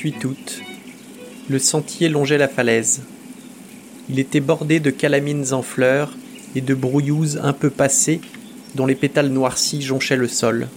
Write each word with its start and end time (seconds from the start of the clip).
28 0.00 0.24
août. 0.24 0.62
Le 1.50 1.58
sentier 1.58 2.08
longeait 2.08 2.38
la 2.38 2.48
falaise. 2.48 3.02
Il 4.08 4.18
était 4.18 4.40
bordé 4.40 4.80
de 4.80 4.90
calamines 4.90 5.52
en 5.52 5.60
fleurs 5.60 6.16
et 6.54 6.62
de 6.62 6.74
brouillouses 6.74 7.38
un 7.42 7.52
peu 7.52 7.68
passées 7.68 8.22
dont 8.74 8.86
les 8.86 8.94
pétales 8.94 9.28
noircis 9.28 9.82
jonchaient 9.82 10.16
le 10.16 10.26
sol. 10.26 10.68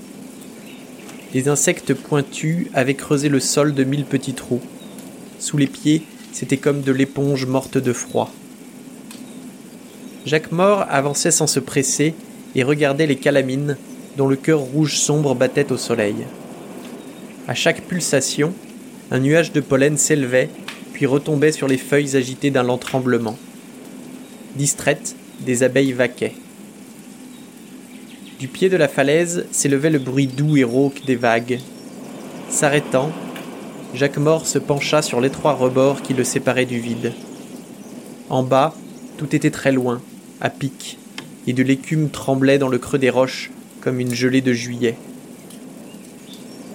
Des 1.32 1.48
insectes 1.48 1.94
pointus 1.94 2.68
avaient 2.74 2.96
creusé 2.96 3.30
le 3.30 3.40
sol 3.40 3.74
de 3.74 3.86
mille 3.86 4.04
petits 4.04 4.34
trous. 4.34 4.62
Sous 5.40 5.56
les 5.56 5.68
pieds, 5.68 6.02
c'était 6.34 6.58
comme 6.58 6.82
de 6.82 6.92
l'éponge 6.92 7.46
morte 7.46 7.78
de 7.78 7.94
froid. 7.94 8.30
Jacques 10.26 10.52
Mort 10.52 10.86
avançait 10.90 11.32
sans 11.32 11.48
se 11.48 11.62
presser 11.62 12.14
et 12.56 12.64
regardait 12.64 13.08
les 13.08 13.18
calamines 13.18 13.78
dont 14.18 14.28
le 14.28 14.36
cœur 14.36 14.60
rouge 14.60 14.98
sombre 14.98 15.34
battait 15.34 15.72
au 15.72 15.78
soleil. 15.78 16.16
À 17.48 17.54
chaque 17.54 17.84
pulsation, 17.84 18.54
un 19.12 19.20
nuage 19.20 19.52
de 19.52 19.62
pollen 19.62 19.98
s'élevait, 19.98 20.50
puis 20.94 21.06
retombait 21.06 21.52
sur 21.52 21.68
les 21.68 21.78
feuilles 21.78 22.16
agitées 22.16 22.52
d'un 22.52 22.64
lent 22.64 22.78
tremblement. 22.78 23.38
Distraites, 24.56 25.16
des 25.42 25.64
abeilles 25.64 25.94
vaquaient. 25.94 26.36
Du 28.40 28.48
pied 28.48 28.70
de 28.70 28.78
la 28.78 28.88
falaise 28.88 29.46
s'élevait 29.52 29.90
le 29.90 30.00
bruit 30.00 30.28
doux 30.28 30.58
et 30.58 30.64
rauque 30.64 31.06
des 31.06 31.16
vagues. 31.16 31.60
S'arrêtant, 32.50 33.12
Jacques 33.94 34.18
Mort 34.18 34.48
se 34.48 34.60
pencha 34.60 35.02
sur 35.02 35.22
l'étroit 35.22 35.54
rebord 35.54 36.02
qui 36.02 36.14
le 36.14 36.24
séparait 36.24 36.66
du 36.66 36.80
vide. 36.80 37.14
En 38.30 38.44
bas, 38.44 38.76
tout 39.18 39.36
était 39.36 39.52
très 39.52 39.72
loin, 39.72 40.02
à 40.42 40.50
pic, 40.50 40.98
et 41.48 41.54
de 41.54 41.64
l'écume 41.64 42.10
tremblait 42.10 42.58
dans 42.58 42.68
le 42.68 42.80
creux 42.80 43.00
des 43.00 43.10
roches 43.10 43.52
comme 43.82 44.00
une 44.00 44.14
gelée 44.14 44.42
de 44.42 44.54
juillet. 44.54 44.96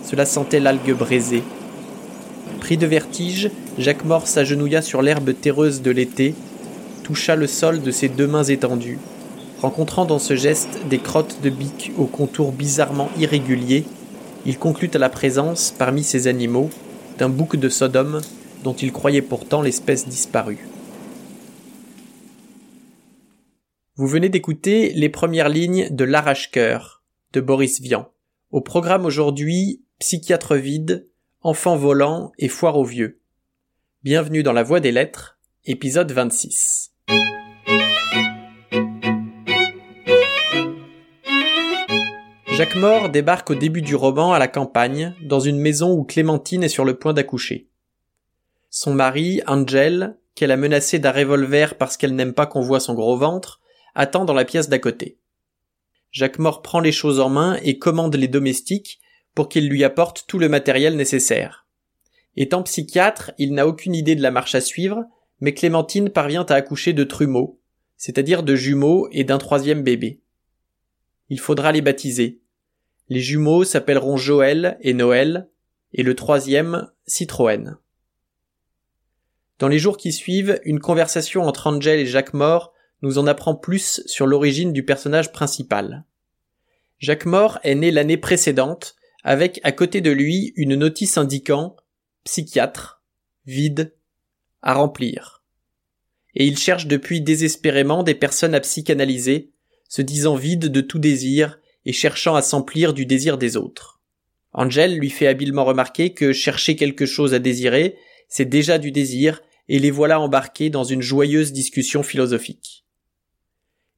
Cela 0.05 0.25
sentait 0.25 0.61
l'algue 0.61 0.95
brisée. 0.95 1.43
Pris 2.69 2.77
de 2.77 2.87
vertige, 2.87 3.51
Jacques 3.79 4.05
Mort 4.05 4.27
s'agenouilla 4.27 4.83
sur 4.83 5.01
l'herbe 5.01 5.33
terreuse 5.33 5.81
de 5.81 5.91
l'été, 5.91 6.35
toucha 7.03 7.35
le 7.35 7.47
sol 7.47 7.81
de 7.81 7.91
ses 7.91 8.11
deux 8.11 8.27
mains 8.27 8.45
étendues, 8.45 8.99
rencontrant 9.63 10.05
dans 10.05 10.19
ce 10.19 10.37
geste 10.37 10.87
des 10.91 10.99
crottes 10.99 11.39
de 11.43 11.49
biques 11.49 11.93
aux 11.97 12.05
contours 12.05 12.53
bizarrement 12.53 13.09
irréguliers, 13.19 13.87
il 14.45 14.59
conclut 14.59 14.91
à 14.93 14.99
la 14.99 15.09
présence, 15.09 15.75
parmi 15.79 16.05
ces 16.05 16.27
animaux, 16.27 16.69
d'un 17.17 17.31
bouc 17.31 17.57
de 17.57 17.71
Sodome 17.71 18.21
dont 18.65 18.75
il 18.75 18.93
croyait 18.93 19.23
pourtant 19.23 19.63
l'espèce 19.63 20.07
disparue. 20.07 20.69
Vous 23.97 24.09
venez 24.09 24.29
d'écouter 24.29 24.93
les 24.95 25.09
premières 25.09 25.49
lignes 25.49 25.89
de 25.91 26.05
L'arrache-cœur, 26.05 27.03
de 27.33 27.41
Boris 27.41 27.81
Vian. 27.81 28.11
Au 28.51 28.61
programme 28.61 29.07
aujourd'hui, 29.07 29.81
psychiatre 30.01 30.55
vide, 30.55 31.09
enfant 31.49 31.77
volant 31.77 32.31
et 32.39 32.49
foire 32.49 32.77
aux 32.77 32.85
vieux. 32.85 33.23
Bienvenue 34.03 34.43
dans 34.43 34.53
la 34.53 34.63
voie 34.63 34.81
des 34.81 34.93
lettres, 34.93 35.39
épisode 35.65 36.13
26. 36.13 36.93
Jacques 42.49 42.77
Mort 42.77 43.09
débarque 43.09 43.49
au 43.49 43.55
début 43.55 43.81
du 43.81 43.95
roman 43.95 44.35
à 44.35 44.39
la 44.39 44.47
campagne, 44.47 45.15
dans 45.23 45.41
une 45.41 45.59
maison 45.59 45.95
où 45.95 46.05
Clémentine 46.05 46.65
est 46.65 46.69
sur 46.69 46.85
le 46.85 46.99
point 46.99 47.15
d'accoucher. 47.15 47.71
Son 48.69 48.93
mari, 48.93 49.41
Angel, 49.47 50.19
qu'elle 50.35 50.51
a 50.51 50.59
menacé 50.59 50.99
d'un 50.99 51.13
revolver 51.13 51.79
parce 51.79 51.97
qu'elle 51.97 52.15
n'aime 52.15 52.35
pas 52.35 52.45
qu'on 52.45 52.61
voit 52.61 52.79
son 52.79 52.93
gros 52.93 53.17
ventre, 53.17 53.63
attend 53.95 54.27
dans 54.27 54.35
la 54.35 54.45
pièce 54.45 54.69
d'à 54.69 54.79
côté. 54.79 55.17
Jacques 56.11 56.41
Mort 56.41 56.61
prend 56.61 56.81
les 56.81 56.93
choses 56.93 57.21
en 57.21 57.31
main 57.31 57.59
et 57.63 57.79
commande 57.79 58.17
les 58.17 58.29
domestiques 58.29 59.01
pour 59.39 59.49
qu'ils 59.49 59.69
lui 59.69 59.85
apportent 59.85 60.25
tout 60.27 60.41
le 60.41 60.49
matériel 60.49 60.97
nécessaire. 60.97 61.69
Étant 62.35 62.65
psychiatre, 62.65 63.31
il 63.39 63.55
n'a 63.55 63.69
aucune 63.69 63.95
idée 63.95 64.17
de 64.17 64.21
la 64.21 64.33
marche 64.33 64.57
à 64.57 64.61
suivre, 64.61 65.05
mais 65.39 65.55
Clémentine 65.55 66.11
parvient 66.11 66.45
à 66.47 66.55
accoucher 66.55 66.93
de 66.93 67.05
trumeaux, 67.05 67.61
c'est-à-dire 67.97 68.43
de 68.43 68.57
jumeaux 68.57 69.09
et 69.13 69.23
d'un 69.23 69.39
troisième 69.39 69.85
bébé. 69.85 70.23
Il 71.29 71.39
faudra 71.39 71.71
les 71.71 71.83
baptiser. 71.83 72.41
Les 73.09 73.21
jumeaux 73.21 73.63
s'appelleront 73.63 74.17
Joël 74.17 74.77
et 74.81 74.93
Noël, 74.93 75.49
et 75.93 76.03
le 76.03 76.17
troisième 76.17 76.91
Citroën. 77.07 77.79
Dans 79.61 79.69
les 79.69 79.79
jours 79.79 79.99
qui 79.99 80.11
suivent, 80.11 80.59
une 80.65 80.81
conversation 80.81 81.45
entre 81.45 81.69
Angel 81.69 82.01
et 82.01 82.07
Jacques 82.07 82.35
Mort 82.35 82.73
nous 83.03 83.19
en 83.19 83.29
apprend 83.29 83.55
plus 83.55 84.03
sur 84.07 84.27
l'origine 84.27 84.73
du 84.73 84.85
personnage 84.85 85.31
principal. 85.31 86.03
Jacques 86.99 87.27
Mort 87.27 87.61
est 87.63 87.77
né 87.77 87.93
l'année 87.93 88.17
précédente, 88.17 88.97
avec 89.25 89.61
à 89.63 89.73
côté 89.73 90.01
de 90.01 90.11
lui 90.11 90.53
une 90.57 90.75
notice 90.75 91.19
indiquant 91.19 91.77
psychiatre, 92.25 93.03
vide, 93.47 93.95
à 94.63 94.75
remplir. 94.75 95.43
Et 96.35 96.47
il 96.47 96.59
cherche 96.59 96.87
depuis 96.87 97.21
désespérément 97.21 98.03
des 98.03 98.15
personnes 98.15 98.55
à 98.55 98.61
psychanalyser, 98.61 99.51
se 99.89 100.03
disant 100.03 100.37
vides 100.37 100.67
de 100.67 100.81
tout 100.81 100.99
désir 100.99 101.59
et 101.85 101.93
cherchant 101.93 102.35
à 102.35 102.43
s'emplir 102.43 102.93
du 102.93 103.07
désir 103.07 103.39
des 103.39 103.57
autres. 103.57 104.01
Angel 104.53 104.97
lui 104.97 105.11
fait 105.11 105.27
habilement 105.27 105.65
remarquer 105.65 106.13
que 106.13 106.33
chercher 106.33 106.77
quelque 106.77 107.07
chose 107.07 107.33
à 107.33 107.39
désirer, 107.39 107.97
c'est 108.29 108.45
déjà 108.45 108.79
du 108.79 108.93
désir, 108.93 109.41
et 109.69 109.79
les 109.79 109.91
voilà 109.91 110.21
embarqués 110.21 110.71
dans 110.71 110.85
une 110.85 111.03
joyeuse 111.03 111.53
discussion 111.53 112.03
philosophique. 112.03 112.85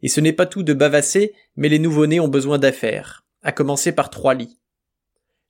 Et 0.02 0.08
ce 0.08 0.20
n'est 0.20 0.32
pas 0.32 0.46
tout 0.46 0.62
de 0.62 0.72
bavasser, 0.72 1.34
mais 1.56 1.68
les 1.68 1.78
nouveau-nés 1.78 2.20
ont 2.20 2.28
besoin 2.28 2.58
d'affaires, 2.58 3.24
à 3.42 3.52
commencer 3.52 3.92
par 3.92 4.10
trois 4.10 4.34
lits. 4.34 4.59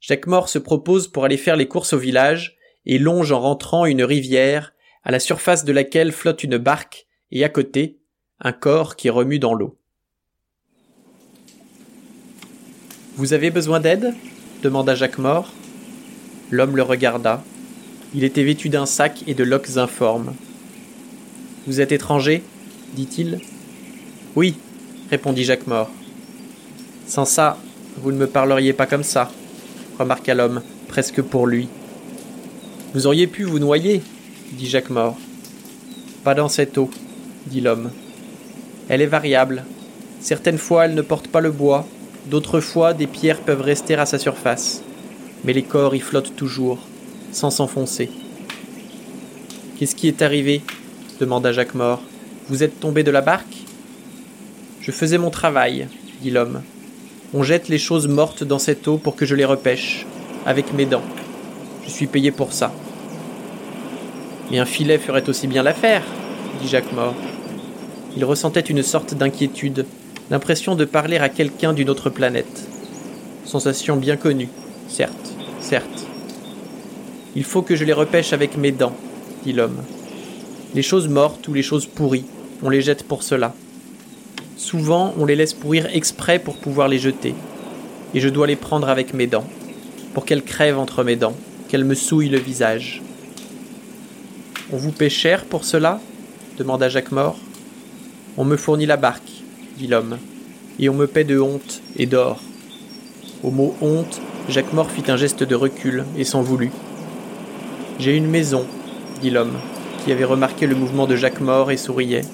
Jacques 0.01 0.27
Mort 0.27 0.49
se 0.49 0.59
propose 0.59 1.09
pour 1.09 1.25
aller 1.25 1.37
faire 1.37 1.57
les 1.57 1.69
courses 1.69 1.93
au 1.93 1.99
village, 1.99 2.57
et 2.87 2.99
longe 2.99 3.33
en 3.33 3.41
rentrant 3.41 3.85
une 3.85 4.03
rivière, 4.03 4.73
à 5.05 5.11
la 5.11 5.21
surface 5.21 5.65
de 5.65 5.73
laquelle 5.73 6.13
flotte 6.13 6.43
une 6.43 6.57
barque, 6.57 7.07
et 7.31 7.45
à 7.45 7.49
côté, 7.49 7.99
un 8.41 8.53
corps 8.53 8.97
qui 8.97 9.11
remue 9.11 9.39
dans 9.39 9.55
l'eau. 9.55 9.77
Vous 13.17 13.35
avez 13.35 13.51
besoin 13.51 13.81
d'aide? 13.81 14.15
demanda 14.63 14.95
Jacques 14.95 15.19
Mort. 15.19 15.53
L'homme 16.51 16.77
le 16.77 16.83
regarda. 16.83 17.43
Il 18.15 18.25
était 18.25 18.43
vêtu 18.43 18.71
d'un 18.71 18.87
sac 18.87 19.23
et 19.27 19.35
de 19.35 19.45
loques 19.45 19.77
informes. 19.77 20.35
Vous 21.67 21.81
êtes 21.81 21.93
étranger? 21.93 22.43
dit-il. 22.95 23.41
Oui, 24.37 24.57
répondit 25.11 25.45
Jacques 25.45 25.67
Mort. 25.67 25.91
Sans 27.07 27.27
ça, 27.27 27.59
vous 27.99 28.13
ne 28.13 28.17
me 28.17 28.27
parleriez 28.27 28.73
pas 28.73 28.87
comme 28.87 29.03
ça, 29.03 29.31
remarqua 30.01 30.35
l'homme, 30.35 30.63
presque 30.89 31.21
pour 31.23 31.47
lui. 31.47 31.69
Vous 32.95 33.07
auriez 33.07 33.27
pu 33.27 33.45
vous 33.45 33.59
noyer, 33.59 34.03
dit 34.53 34.69
Jacques 34.69 34.91
Mort. 34.91 35.17
Pas 36.25 36.35
dans 36.35 36.49
cette 36.49 36.77
eau, 36.79 36.91
dit 37.47 37.61
l'homme. 37.61 37.91
Elle 38.89 39.03
est 39.03 39.07
variable. 39.07 39.65
Certaines 40.21 40.59
fois 40.59 40.87
elle 40.87 40.95
ne 40.95 41.03
porte 41.03 41.29
pas 41.29 41.41
le 41.41 41.51
bois, 41.51 41.87
d'autres 42.27 42.61
fois 42.61 42.95
des 42.95 43.07
pierres 43.07 43.41
peuvent 43.41 43.61
rester 43.61 43.95
à 43.95 44.07
sa 44.07 44.19
surface. 44.19 44.83
Mais 45.45 45.53
les 45.53 45.63
corps 45.63 45.95
y 45.95 46.01
flottent 46.01 46.35
toujours, 46.35 46.79
sans 47.33 47.51
s'enfoncer. 47.51 48.11
Qu'est-ce 49.79 49.95
qui 49.95 50.09
est 50.09 50.23
arrivé? 50.23 50.63
demanda 51.21 51.53
Jacques 51.53 51.75
Mort. 51.75 52.03
Vous 52.49 52.63
êtes 52.63 52.81
tombé 52.81 53.03
de 53.03 53.11
la 53.11 53.21
barque? 53.21 53.65
Je 54.81 54.91
faisais 54.91 55.19
mon 55.19 55.31
travail, 55.31 55.89
dit 56.23 56.31
l'homme. 56.31 56.63
On 57.33 57.45
jette 57.45 57.69
les 57.69 57.79
choses 57.79 58.09
mortes 58.09 58.43
dans 58.43 58.59
cette 58.59 58.89
eau 58.89 58.97
pour 58.97 59.15
que 59.15 59.25
je 59.25 59.37
les 59.37 59.45
repêche, 59.45 60.05
avec 60.47 60.73
mes 60.73 60.85
dents. 60.85 61.05
Je 61.85 61.91
suis 61.91 62.09
payé 62.09 62.33
pour 62.33 62.53
ça. 62.53 62.73
Mais 64.51 64.59
un 64.59 64.65
filet 64.65 64.99
ferait 64.99 65.29
aussi 65.29 65.47
bien 65.47 65.63
l'affaire, 65.63 66.03
dit 66.61 66.67
Jacques 66.67 66.93
Mort. 66.93 67.15
Il 68.17 68.25
ressentait 68.25 68.59
une 68.59 68.83
sorte 68.83 69.15
d'inquiétude, 69.15 69.87
l'impression 70.29 70.75
de 70.75 70.85
parler 70.85 71.19
à 71.19 71.29
quelqu'un 71.29 71.73
d'une 71.73 71.89
autre 71.89 72.11
planète. 72.11 72.69
Sensation 73.45 73.97
bien 73.97 74.17
connue, 74.17 74.49
certes, 74.89 75.33
certes. 75.61 76.07
Il 77.37 77.45
faut 77.45 77.63
que 77.63 77.77
je 77.77 77.85
les 77.85 77.93
repêche 77.93 78.33
avec 78.33 78.57
mes 78.57 78.73
dents, 78.73 78.97
dit 79.45 79.53
l'homme. 79.53 79.83
Les 80.75 80.83
choses 80.83 81.07
mortes 81.07 81.47
ou 81.47 81.55
les 81.55 81.63
choses 81.63 81.87
pourries, 81.87 82.25
on 82.65 82.71
les 82.71 82.83
jette 82.83 83.05
pour 83.05 83.23
cela. 83.23 83.55
Souvent, 84.61 85.15
on 85.17 85.25
les 85.25 85.37
laisse 85.37 85.55
pourrir 85.55 85.87
exprès 85.91 86.39
pour 86.39 86.59
pouvoir 86.59 86.87
les 86.87 86.99
jeter. 86.99 87.35
Et 88.13 88.21
je 88.21 88.29
dois 88.29 88.47
les 88.47 88.57
prendre 88.57 88.91
avec 88.91 89.15
mes 89.15 89.27
dents, 89.27 89.47
pour 90.13 90.27
qu'elles 90.27 90.45
crèvent 90.45 90.79
entre 90.79 91.03
mes 91.03 91.17
dents, 91.17 91.35
qu'elles 91.69 91.87
me 91.87 91.95
souillent 91.95 92.29
le 92.29 92.39
visage. 92.39 93.01
On 94.71 94.77
vous 94.77 94.93
paie 94.93 95.09
cher 95.09 95.47
pour 95.47 95.65
cela? 95.65 95.99
demanda 96.59 96.91
Jacques 96.91 97.11
Mort. 97.11 97.39
On 98.37 98.45
me 98.45 98.59
fournit 98.59 98.85
la 98.85 98.99
barque, 98.99 99.31
dit 99.79 99.87
l'homme, 99.87 100.19
et 100.79 100.91
on 100.91 100.95
me 100.95 101.07
paie 101.07 101.25
de 101.25 101.41
honte 101.41 101.81
et 101.97 102.05
d'or. 102.05 102.43
Au 103.43 103.51
mot 103.51 103.75
honte, 103.81 104.21
Jacques 104.51 104.75
Mort 104.75 104.91
fit 104.91 105.11
un 105.11 105.17
geste 105.17 105.43
de 105.43 105.55
recul 105.55 106.05
et 106.19 106.25
s'en 106.25 106.43
voulut. 106.43 106.73
J'ai 107.99 108.15
une 108.15 108.29
maison, 108.29 108.67
dit 109.23 109.31
l'homme, 109.31 109.57
qui 110.05 110.13
avait 110.13 110.25
remarqué 110.25 110.67
le 110.67 110.77
mouvement 110.77 111.07
de 111.07 111.17
Jacques 111.17 111.41
Mort 111.41 111.71
et 111.71 111.79
souriait. 111.79 112.27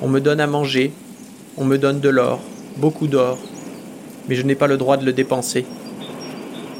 On 0.00 0.06
me 0.06 0.20
donne 0.20 0.40
à 0.40 0.46
manger, 0.46 0.92
on 1.56 1.64
me 1.64 1.78
donne 1.78 2.00
de 2.00 2.08
l'or, 2.08 2.40
beaucoup 2.76 3.06
d'or, 3.06 3.38
mais 4.28 4.34
je 4.34 4.42
n'ai 4.42 4.54
pas 4.54 4.66
le 4.66 4.76
droit 4.76 4.96
de 4.96 5.04
le 5.04 5.12
dépenser. 5.12 5.64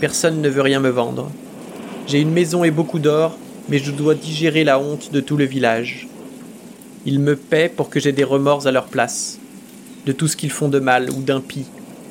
Personne 0.00 0.40
ne 0.40 0.48
veut 0.48 0.62
rien 0.62 0.80
me 0.80 0.88
vendre. 0.88 1.30
J'ai 2.06 2.20
une 2.20 2.32
maison 2.32 2.64
et 2.64 2.70
beaucoup 2.70 2.98
d'or, 2.98 3.38
mais 3.68 3.78
je 3.78 3.90
dois 3.90 4.14
digérer 4.14 4.64
la 4.64 4.78
honte 4.78 5.12
de 5.12 5.20
tout 5.20 5.36
le 5.36 5.44
village. 5.44 6.08
Ils 7.06 7.20
me 7.20 7.36
paient 7.36 7.68
pour 7.68 7.88
que 7.88 8.00
j'aie 8.00 8.12
des 8.12 8.24
remords 8.24 8.66
à 8.66 8.72
leur 8.72 8.86
place, 8.86 9.38
de 10.06 10.12
tout 10.12 10.28
ce 10.28 10.36
qu'ils 10.36 10.50
font 10.50 10.68
de 10.68 10.80
mal 10.80 11.10
ou 11.10 11.22
d'impie, 11.22 11.66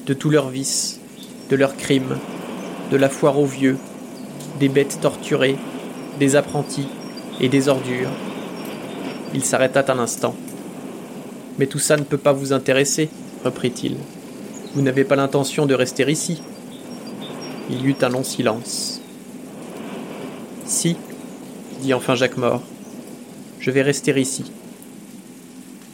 de 0.05 0.13
tous 0.13 0.29
leurs 0.29 0.49
vices, 0.49 0.99
de 1.49 1.55
leurs 1.55 1.75
crimes, 1.75 2.17
de 2.91 2.97
la 2.97 3.09
foire 3.09 3.39
aux 3.39 3.45
vieux, 3.45 3.77
des 4.59 4.69
bêtes 4.69 4.99
torturées, 5.01 5.57
des 6.19 6.35
apprentis 6.35 6.87
et 7.41 7.49
des 7.49 7.67
ordures. 7.67 8.11
Il 9.33 9.43
s'arrêta 9.43 9.83
un 9.91 9.99
instant. 9.99 10.35
Mais 11.59 11.67
tout 11.67 11.79
ça 11.79 11.97
ne 11.97 12.03
peut 12.03 12.17
pas 12.17 12.33
vous 12.33 12.53
intéresser, 12.53 13.09
reprit-il. 13.43 13.95
Vous 14.73 14.81
n'avez 14.81 15.03
pas 15.03 15.15
l'intention 15.15 15.65
de 15.65 15.75
rester 15.75 16.09
ici. 16.11 16.41
Il 17.69 17.81
y 17.81 17.89
eut 17.89 17.95
un 18.01 18.09
long 18.09 18.23
silence. 18.23 19.01
Si, 20.65 20.95
dit 21.81 21.93
enfin 21.93 22.15
Jacques 22.15 22.37
Mort, 22.37 22.63
je 23.59 23.71
vais 23.71 23.81
rester 23.81 24.19
ici. 24.19 24.51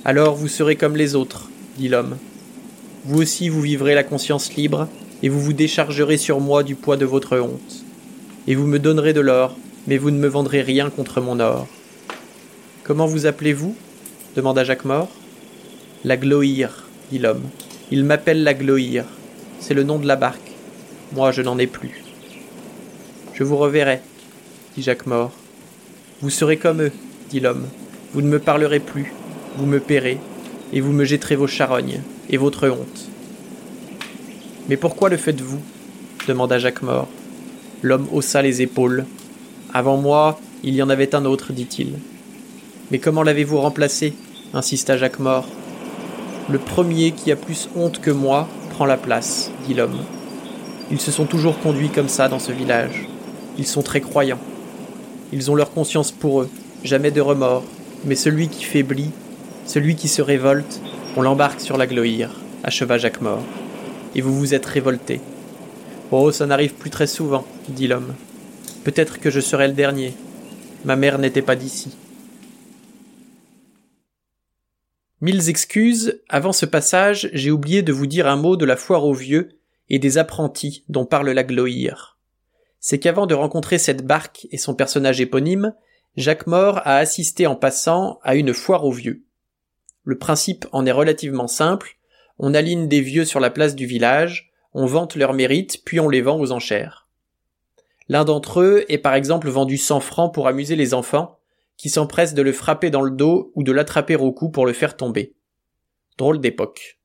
Alors 0.05 0.35
vous 0.35 0.47
serez 0.47 0.75
comme 0.75 0.95
les 0.95 1.15
autres, 1.15 1.49
dit 1.77 1.89
l'homme. 1.89 2.17
Vous 3.05 3.21
aussi 3.21 3.49
vous 3.49 3.61
vivrez 3.61 3.95
la 3.95 4.03
conscience 4.03 4.53
libre, 4.53 4.87
et 5.21 5.29
vous 5.29 5.39
vous 5.39 5.53
déchargerez 5.53 6.17
sur 6.17 6.39
moi 6.39 6.63
du 6.63 6.75
poids 6.75 6.97
de 6.97 7.05
votre 7.05 7.37
honte. 7.37 7.83
Et 8.47 8.55
vous 8.55 8.67
me 8.67 8.79
donnerez 8.79 9.13
de 9.13 9.21
l'or, 9.21 9.57
mais 9.87 9.97
vous 9.97 10.11
ne 10.11 10.19
me 10.19 10.27
vendrez 10.27 10.61
rien 10.61 10.89
contre 10.89 11.21
mon 11.21 11.39
or. 11.39 11.67
Comment 12.83 13.05
vous 13.05 13.25
appelez-vous? 13.25 13.75
demanda 14.35 14.63
Jacques 14.63 14.85
Mort. 14.85 15.09
La 16.05 16.15
Gloïre, 16.15 16.85
dit 17.11 17.19
l'homme. 17.19 17.43
Il 17.91 18.05
m'appelle 18.05 18.43
la 18.43 18.53
Gloïre. 18.53 19.03
C'est 19.59 19.73
le 19.73 19.83
nom 19.83 19.99
de 19.99 20.07
la 20.07 20.15
barque. 20.15 20.53
Moi, 21.11 21.33
je 21.33 21.41
n'en 21.41 21.59
ai 21.59 21.67
plus. 21.67 22.03
Je 23.33 23.43
vous 23.43 23.57
reverrai, 23.57 23.99
dit 24.77 24.81
Jacques 24.81 25.07
Mort. 25.07 25.33
Vous 26.21 26.29
serez 26.29 26.55
comme 26.55 26.83
eux, 26.83 26.91
dit 27.29 27.41
l'homme. 27.41 27.67
Vous 28.13 28.21
ne 28.21 28.29
me 28.29 28.39
parlerez 28.39 28.79
plus, 28.79 29.13
vous 29.57 29.65
me 29.65 29.81
paierez, 29.81 30.19
et 30.71 30.79
vous 30.79 30.93
me 30.93 31.03
jetterez 31.03 31.35
vos 31.35 31.47
charognes 31.47 32.01
et 32.29 32.37
votre 32.37 32.69
honte. 32.69 33.09
Mais 34.69 34.77
pourquoi 34.77 35.09
le 35.09 35.17
faites-vous? 35.17 35.59
demanda 36.29 36.59
Jacques 36.59 36.81
Mort. 36.81 37.09
L'homme 37.81 38.07
haussa 38.13 38.41
les 38.41 38.61
épaules. 38.61 39.05
Avant 39.73 39.97
moi, 39.97 40.39
il 40.63 40.75
y 40.75 40.81
en 40.81 40.89
avait 40.89 41.13
un 41.13 41.25
autre, 41.25 41.51
dit-il. 41.51 41.99
Mais 42.89 42.99
comment 42.99 43.23
l'avez-vous 43.23 43.59
remplacé? 43.59 44.13
insista 44.53 44.95
Jacques 44.95 45.19
Mort. 45.19 45.47
Le 46.51 46.57
premier 46.57 47.11
qui 47.11 47.31
a 47.31 47.35
plus 47.35 47.69
honte 47.75 48.01
que 48.01 48.09
moi 48.09 48.47
prend 48.71 48.85
la 48.87 48.97
place, 48.97 49.51
dit 49.67 49.75
l'homme. 49.75 49.99
Ils 50.89 50.99
se 50.99 51.11
sont 51.11 51.25
toujours 51.25 51.59
conduits 51.59 51.89
comme 51.89 52.09
ça 52.09 52.27
dans 52.27 52.39
ce 52.39 52.51
village. 52.51 53.07
Ils 53.59 53.67
sont 53.67 53.83
très 53.83 54.01
croyants. 54.01 54.39
Ils 55.31 55.51
ont 55.51 55.55
leur 55.55 55.69
conscience 55.69 56.11
pour 56.11 56.41
eux, 56.41 56.49
jamais 56.83 57.11
de 57.11 57.21
remords, 57.21 57.65
mais 58.03 58.15
celui 58.15 58.47
qui 58.47 58.63
faiblit, 58.63 59.11
celui 59.67 59.95
qui 59.95 60.07
se 60.07 60.23
révolte, 60.23 60.81
on 61.15 61.21
l'embarque 61.21 61.61
sur 61.61 61.77
la 61.77 61.85
gloire, 61.85 62.31
acheva 62.63 62.97
Jacques 62.97 63.21
Mort. 63.21 63.43
Et 64.15 64.21
vous 64.21 64.35
vous 64.35 64.55
êtes 64.55 64.65
révolté. 64.65 65.21
Oh, 66.09 66.31
ça 66.31 66.47
n'arrive 66.47 66.73
plus 66.73 66.89
très 66.89 67.05
souvent, 67.05 67.45
dit 67.67 67.87
l'homme. 67.87 68.15
Peut-être 68.83 69.19
que 69.19 69.29
je 69.29 69.39
serai 69.39 69.67
le 69.67 69.75
dernier. 69.75 70.15
Ma 70.83 70.95
mère 70.95 71.19
n'était 71.19 71.43
pas 71.43 71.55
d'ici. 71.55 71.95
Mille 75.21 75.49
excuses, 75.49 76.21
avant 76.29 76.53
ce 76.53 76.65
passage, 76.65 77.29
j'ai 77.33 77.51
oublié 77.51 77.81
de 77.81 77.91
vous 77.91 78.07
dire 78.07 78.25
un 78.25 78.37
mot 78.37 78.55
de 78.55 78.63
la 78.63 78.77
foire 78.77 79.03
aux 79.03 79.13
vieux 79.13 79.49
et 79.89 79.99
des 79.99 80.17
apprentis 80.17 80.85
dont 80.87 81.05
parle 81.05 81.29
la 81.29 81.43
Gloïre. 81.43 82.17
C'est 82.79 82.99
qu'avant 82.99 83.25
de 83.25 83.35
rencontrer 83.35 83.79
cette 83.79 84.05
barque 84.05 84.47
et 84.51 84.57
son 84.57 84.75
personnage 84.75 85.19
éponyme, 85.19 85.73
Jacques 86.15 86.47
Mort 86.47 86.77
a 86.85 86.95
assisté 86.95 87.47
en 87.47 87.57
passant 87.57 88.19
à 88.23 88.35
une 88.35 88.53
foire 88.53 88.85
aux 88.85 88.93
vieux. 88.93 89.25
Le 90.05 90.17
principe 90.17 90.65
en 90.71 90.85
est 90.85 90.91
relativement 90.91 91.47
simple, 91.47 91.97
on 92.37 92.53
aligne 92.53 92.87
des 92.87 93.01
vieux 93.01 93.25
sur 93.25 93.41
la 93.41 93.49
place 93.49 93.75
du 93.75 93.85
village, 93.85 94.53
on 94.73 94.85
vante 94.85 95.17
leurs 95.17 95.33
mérites, 95.33 95.83
puis 95.83 95.99
on 95.99 96.07
les 96.07 96.21
vend 96.21 96.39
aux 96.39 96.53
enchères. 96.53 97.09
L'un 98.07 98.23
d'entre 98.23 98.61
eux 98.61 98.85
est 98.87 98.97
par 98.97 99.15
exemple 99.15 99.49
vendu 99.49 99.77
100 99.77 99.99
francs 99.99 100.33
pour 100.33 100.47
amuser 100.47 100.77
les 100.77 100.93
enfants, 100.93 101.38
qui 101.79 101.89
s'empressent 101.89 102.33
de 102.33 102.41
le 102.41 102.51
frapper 102.51 102.89
dans 102.89 103.01
le 103.01 103.09
dos 103.09 103.53
ou 103.55 103.63
de 103.63 103.71
l'attraper 103.71 104.17
au 104.17 104.33
cou 104.33 104.49
pour 104.49 104.65
le 104.65 104.73
faire 104.73 104.97
tomber. 104.97 105.33
Drôle 106.17 106.41
d'époque. 106.41 106.99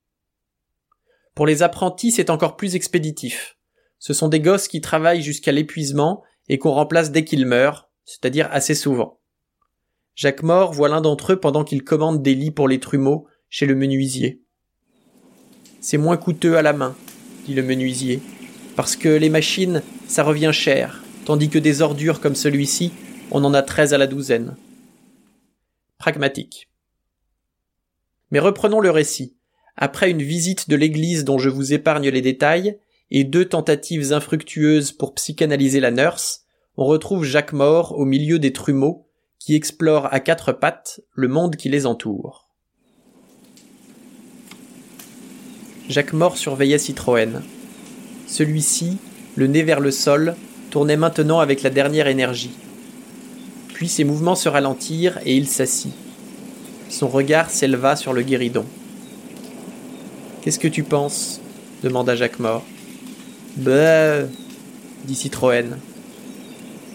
Pour 1.37 1.47
les 1.47 1.63
apprentis, 1.63 2.11
c'est 2.11 2.29
encore 2.29 2.57
plus 2.57 2.75
expéditif. 2.75 3.57
Ce 4.01 4.13
sont 4.13 4.27
des 4.27 4.41
gosses 4.41 4.67
qui 4.67 4.81
travaillent 4.81 5.23
jusqu'à 5.23 5.53
l'épuisement 5.53 6.25
et 6.49 6.59
qu'on 6.59 6.73
remplace 6.73 7.13
dès 7.13 7.25
qu'ils 7.25 7.47
meurent, 7.47 7.89
c'est-à-dire 8.05 8.49
assez 8.51 8.75
souvent. 8.75 9.21
Jacques 10.17 10.43
Mort 10.43 10.73
voit 10.73 10.89
l'un 10.89 11.01
d'entre 11.01 11.35
eux 11.35 11.41
pendant 11.41 11.63
qu'il 11.63 11.85
commande 11.85 12.21
des 12.21 12.35
lits 12.35 12.51
pour 12.51 12.67
les 12.67 12.81
trumeaux 12.81 13.29
chez 13.49 13.67
le 13.67 13.77
menuisier. 13.77 14.43
C'est 15.81 15.99
moins 15.99 16.17
coûteux 16.17 16.57
à 16.57 16.63
la 16.63 16.73
main, 16.73 16.97
dit 17.47 17.55
le 17.55 17.63
menuisier, 17.63 18.21
parce 18.75 18.97
que 18.97 19.09
les 19.09 19.31
machines, 19.31 19.83
ça 20.09 20.25
revient 20.25 20.53
cher, 20.53 21.05
tandis 21.27 21.49
que 21.49 21.61
des 21.61 21.81
ordures 21.81 22.21
comme 22.21 22.35
celui-ci, 22.35 22.93
on 23.31 23.45
en 23.45 23.55
a 23.55 23.63
treize 23.63 23.95
à 23.95 23.99
la 23.99 24.07
douzaine 24.07 24.57
pragmatique. 26.05 26.69
Mais 28.31 28.39
reprenons 28.39 28.81
le 28.81 28.91
récit. 28.91 29.37
Après 29.77 30.11
une 30.11 30.23
visite 30.23 30.69
de 30.69 30.77
l'église 30.77 31.25
dont 31.25 31.39
je 31.39 31.49
vous 31.49 31.73
épargne 31.73 32.09
les 32.09 32.21
détails, 32.21 32.79
et 33.11 33.25
deux 33.25 33.47
tentatives 33.47 34.13
infructueuses 34.13 34.93
pour 34.93 35.15
psychanalyser 35.15 35.81
la 35.81 35.91
nurse, 35.91 36.45
on 36.77 36.85
retrouve 36.85 37.25
Jacques 37.25 37.55
Mort 37.55 37.99
au 37.99 38.05
milieu 38.05 38.39
des 38.39 38.53
trumeaux, 38.53 39.07
qui 39.39 39.55
explorent 39.55 40.13
à 40.13 40.21
quatre 40.21 40.53
pattes 40.53 41.01
le 41.15 41.29
monde 41.29 41.57
qui 41.57 41.69
les 41.69 41.87
entoure. 41.87 42.51
Jacques 45.89 46.13
Mort 46.13 46.37
surveillait 46.37 46.79
Citroën. 46.79 47.43
Celui-ci, 48.27 48.99
le 49.37 49.47
nez 49.47 49.63
vers 49.63 49.81
le 49.81 49.91
sol, 49.91 50.35
tournait 50.71 50.97
maintenant 50.97 51.41
avec 51.41 51.63
la 51.63 51.71
dernière 51.71 52.09
énergie. 52.09 52.57
Puis 53.75 53.89
ses 53.89 54.05
mouvements 54.05 54.37
se 54.37 54.49
ralentirent 54.49 55.19
et 55.27 55.37
il 55.37 55.49
s'assit. 55.49 55.93
Son 56.89 57.09
regard 57.09 57.51
s'éleva 57.51 57.97
sur 57.97 58.13
le 58.13 58.23
guéridon. 58.23 58.65
Qu'est-ce 60.41 60.61
que 60.61 60.69
tu 60.69 60.85
penses? 60.85 61.41
demanda 61.83 62.17
Jacques 62.17 62.39
Mort. 62.39 62.65
Bah 63.57 64.23
dit 65.05 65.15
Citroën. 65.15 65.77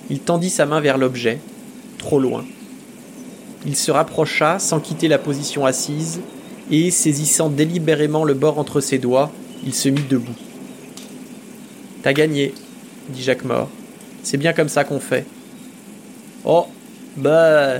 Il 0.09 0.19
tendit 0.19 0.49
sa 0.49 0.65
main 0.65 0.79
vers 0.79 0.97
l'objet, 0.97 1.39
trop 1.97 2.19
loin. 2.19 2.45
Il 3.65 3.75
se 3.75 3.91
rapprocha 3.91 4.57
sans 4.57 4.79
quitter 4.79 5.07
la 5.07 5.19
position 5.19 5.65
assise, 5.65 6.21
et, 6.71 6.91
saisissant 6.91 7.49
délibérément 7.49 8.23
le 8.23 8.33
bord 8.33 8.57
entre 8.57 8.79
ses 8.79 8.99
doigts, 8.99 9.31
il 9.65 9.73
se 9.73 9.89
mit 9.89 10.03
debout. 10.09 10.31
T'as 12.03 12.13
gagné, 12.13 12.53
dit 13.09 13.21
Jacques 13.21 13.43
Mort. 13.43 13.69
C'est 14.23 14.37
bien 14.37 14.53
comme 14.53 14.69
ça 14.69 14.83
qu'on 14.83 14.99
fait. 14.99 15.25
Oh, 16.51 16.65
bah, 17.15 17.75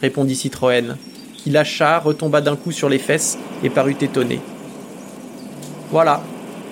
répondit 0.00 0.36
Citroën, 0.36 0.96
qui 1.36 1.50
lâcha, 1.50 1.98
retomba 1.98 2.40
d'un 2.40 2.54
coup 2.54 2.70
sur 2.70 2.88
les 2.88 3.00
fesses 3.00 3.36
et 3.64 3.68
parut 3.68 3.96
étonné. 4.00 4.38
Voilà, 5.90 6.22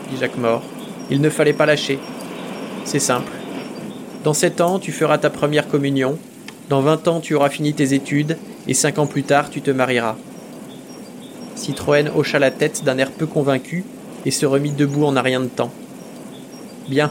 dit 0.09 0.17
Jacques 0.17 0.39
Mort, 0.39 0.63
il 1.11 1.21
ne 1.21 1.29
fallait 1.29 1.53
pas 1.53 1.67
lâcher. 1.67 1.99
C'est 2.85 3.01
simple. 3.01 3.33
Dans 4.23 4.33
sept 4.33 4.61
ans, 4.61 4.79
tu 4.79 4.93
feras 4.93 5.19
ta 5.19 5.29
première 5.29 5.67
communion, 5.67 6.21
dans 6.69 6.83
vingt 6.83 7.09
ans, 7.09 7.19
tu 7.19 7.35
auras 7.35 7.51
fini 7.51 7.75
tes 7.75 7.95
études, 7.95 8.39
et 8.69 8.75
cinq 8.75 9.01
ans 9.01 9.09
plus 9.09 9.25
tard, 9.25 9.51
tu 9.51 9.61
te 9.61 9.73
marieras. 9.73 10.15
Citroën 11.57 12.13
hocha 12.15 12.39
la 12.39 12.53
tête 12.53 12.85
d'un 12.85 12.99
air 12.99 13.11
peu 13.11 13.27
convaincu 13.27 13.83
et 14.25 14.31
se 14.31 14.47
remit 14.47 14.71
debout 14.71 15.05
en 15.05 15.17
un 15.17 15.23
rien 15.23 15.41
de 15.41 15.49
temps. 15.49 15.73
Bien, 16.89 17.11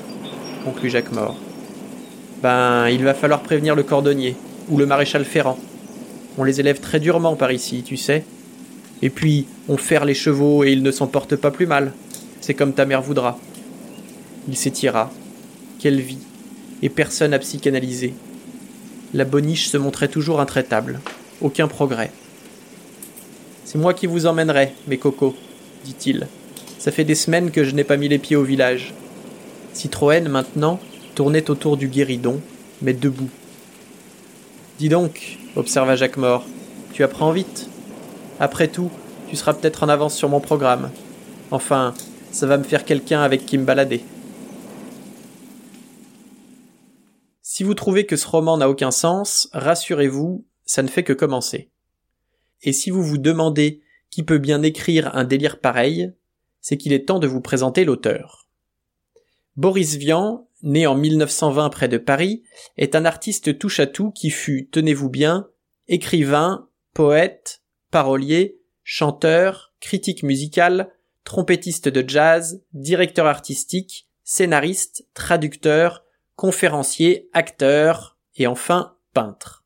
conclut 0.63 0.89
Jacques 0.89 1.11
Mort. 1.11 1.35
Ben, 2.43 2.89
il 2.89 3.05
va 3.05 3.13
falloir 3.13 3.41
prévenir 3.41 3.73
le 3.73 3.83
cordonnier, 3.83 4.35
ou 4.67 4.77
le 4.77 4.85
maréchal 4.85 5.23
Ferrand. 5.23 5.57
On 6.38 6.43
les 6.43 6.59
élève 6.59 6.81
très 6.81 7.00
durement 7.00 7.38
par 7.38 7.53
ici, 7.53 7.83
tu 7.83 7.95
sais. 7.95 8.25
Et 9.01 9.09
puis, 9.09 9.47
on 9.69 9.77
ferre 9.77 10.03
les 10.03 10.13
chevaux 10.13 10.65
et 10.65 10.73
ils 10.73 10.83
ne 10.83 10.91
s'en 10.91 11.07
portent 11.07 11.38
pas 11.38 11.51
plus 11.51 11.67
mal. 11.67 11.93
C'est 12.41 12.53
comme 12.53 12.73
ta 12.73 12.83
mère 12.83 13.01
voudra. 13.01 13.39
Il 14.50 14.57
s'étira. 14.57 15.09
Quelle 15.79 16.01
vie. 16.01 16.17
Et 16.81 16.89
personne 16.89 17.33
à 17.33 17.39
psychanalyser. 17.39 18.13
La 19.13 19.23
boniche 19.23 19.69
se 19.69 19.77
montrait 19.77 20.09
toujours 20.09 20.41
intraitable. 20.41 21.00
Aucun 21.39 21.69
progrès. 21.69 22.12
C'est 23.63 23.77
moi 23.77 23.93
qui 23.93 24.05
vous 24.05 24.25
emmènerai, 24.25 24.73
mes 24.89 24.97
cocos, 24.97 25.35
dit-il. 25.85 26.27
Ça 26.77 26.91
fait 26.91 27.05
des 27.05 27.15
semaines 27.15 27.51
que 27.51 27.63
je 27.63 27.73
n'ai 27.73 27.85
pas 27.85 27.95
mis 27.95 28.09
les 28.09 28.19
pieds 28.19 28.35
au 28.35 28.43
village. 28.43 28.93
Citroën, 29.73 30.27
maintenant, 30.27 30.81
tournait 31.15 31.50
autour 31.50 31.77
du 31.77 31.88
guéridon, 31.88 32.41
mais 32.82 32.93
debout. 32.93 33.29
Dis 34.79 34.89
donc, 34.89 35.38
observa 35.55 35.96
Jacques 35.96 36.17
Mort, 36.17 36.46
tu 36.93 37.03
apprends 37.03 37.32
vite. 37.32 37.70
Après 38.39 38.67
tout, 38.67 38.91
tu 39.29 39.36
seras 39.36 39.53
peut-être 39.53 39.84
en 39.84 39.89
avance 39.89 40.15
sur 40.15 40.29
mon 40.29 40.39
programme. 40.39 40.91
Enfin, 41.51 41.93
ça 42.32 42.48
va 42.48 42.58
me 42.58 42.63
faire 42.63 42.86
quelqu'un 42.86 43.22
avec 43.22 43.46
qui 43.46 43.58
me 43.58 43.65
balader. 43.65 44.03
Si 47.41 47.63
vous 47.63 47.75
trouvez 47.75 48.05
que 48.05 48.15
ce 48.15 48.27
roman 48.27 48.58
n'a 48.58 48.70
aucun 48.70 48.89
sens, 48.89 49.48
rassurez-vous, 49.53 50.43
ça 50.65 50.82
ne 50.82 50.88
fait 50.88 51.03
que 51.03 51.13
commencer. 51.13 51.70
Et 52.63 52.74
si 52.74 52.89
vous 52.89 53.03
vous 53.03 53.20
demandez 53.20 53.82
qui 54.10 54.24
peut 54.24 54.38
bien 54.38 54.62
écrire 54.63 55.15
un 55.15 55.24
délire 55.24 55.60
pareil, 55.60 56.12
c'est 56.62 56.77
qu'il 56.77 56.93
est 56.93 57.05
temps 57.05 57.20
de 57.20 57.27
vous 57.27 57.41
présenter 57.41 57.86
l'auteur. 57.86 58.48
Boris 59.55 59.96
Vian, 59.96 60.48
né 60.63 60.88
en 60.88 60.96
1920 60.96 61.70
près 61.70 61.88
de 61.88 61.98
Paris, 61.98 62.43
est 62.77 62.96
un 62.96 63.05
artiste 63.05 63.60
touche-à-tout 63.60 64.12
qui 64.12 64.29
fut, 64.29 64.70
tenez-vous 64.72 65.10
bien, 65.10 65.50
écrivain, 65.88 66.70
poète, 66.93 67.62
parolier, 67.91 68.60
chanteur, 68.84 69.74
critique 69.79 70.24
musical, 70.24 70.89
trompettiste 71.24 71.89
de 71.89 72.08
jazz, 72.08 72.63
directeur 72.74 73.27
artistique, 73.27 74.10
scénariste, 74.24 75.05
traducteur, 75.13 76.03
conférencier, 76.36 77.29
acteur 77.34 78.17
et 78.36 78.48
enfin 78.48 78.96
peintre. 79.13 79.65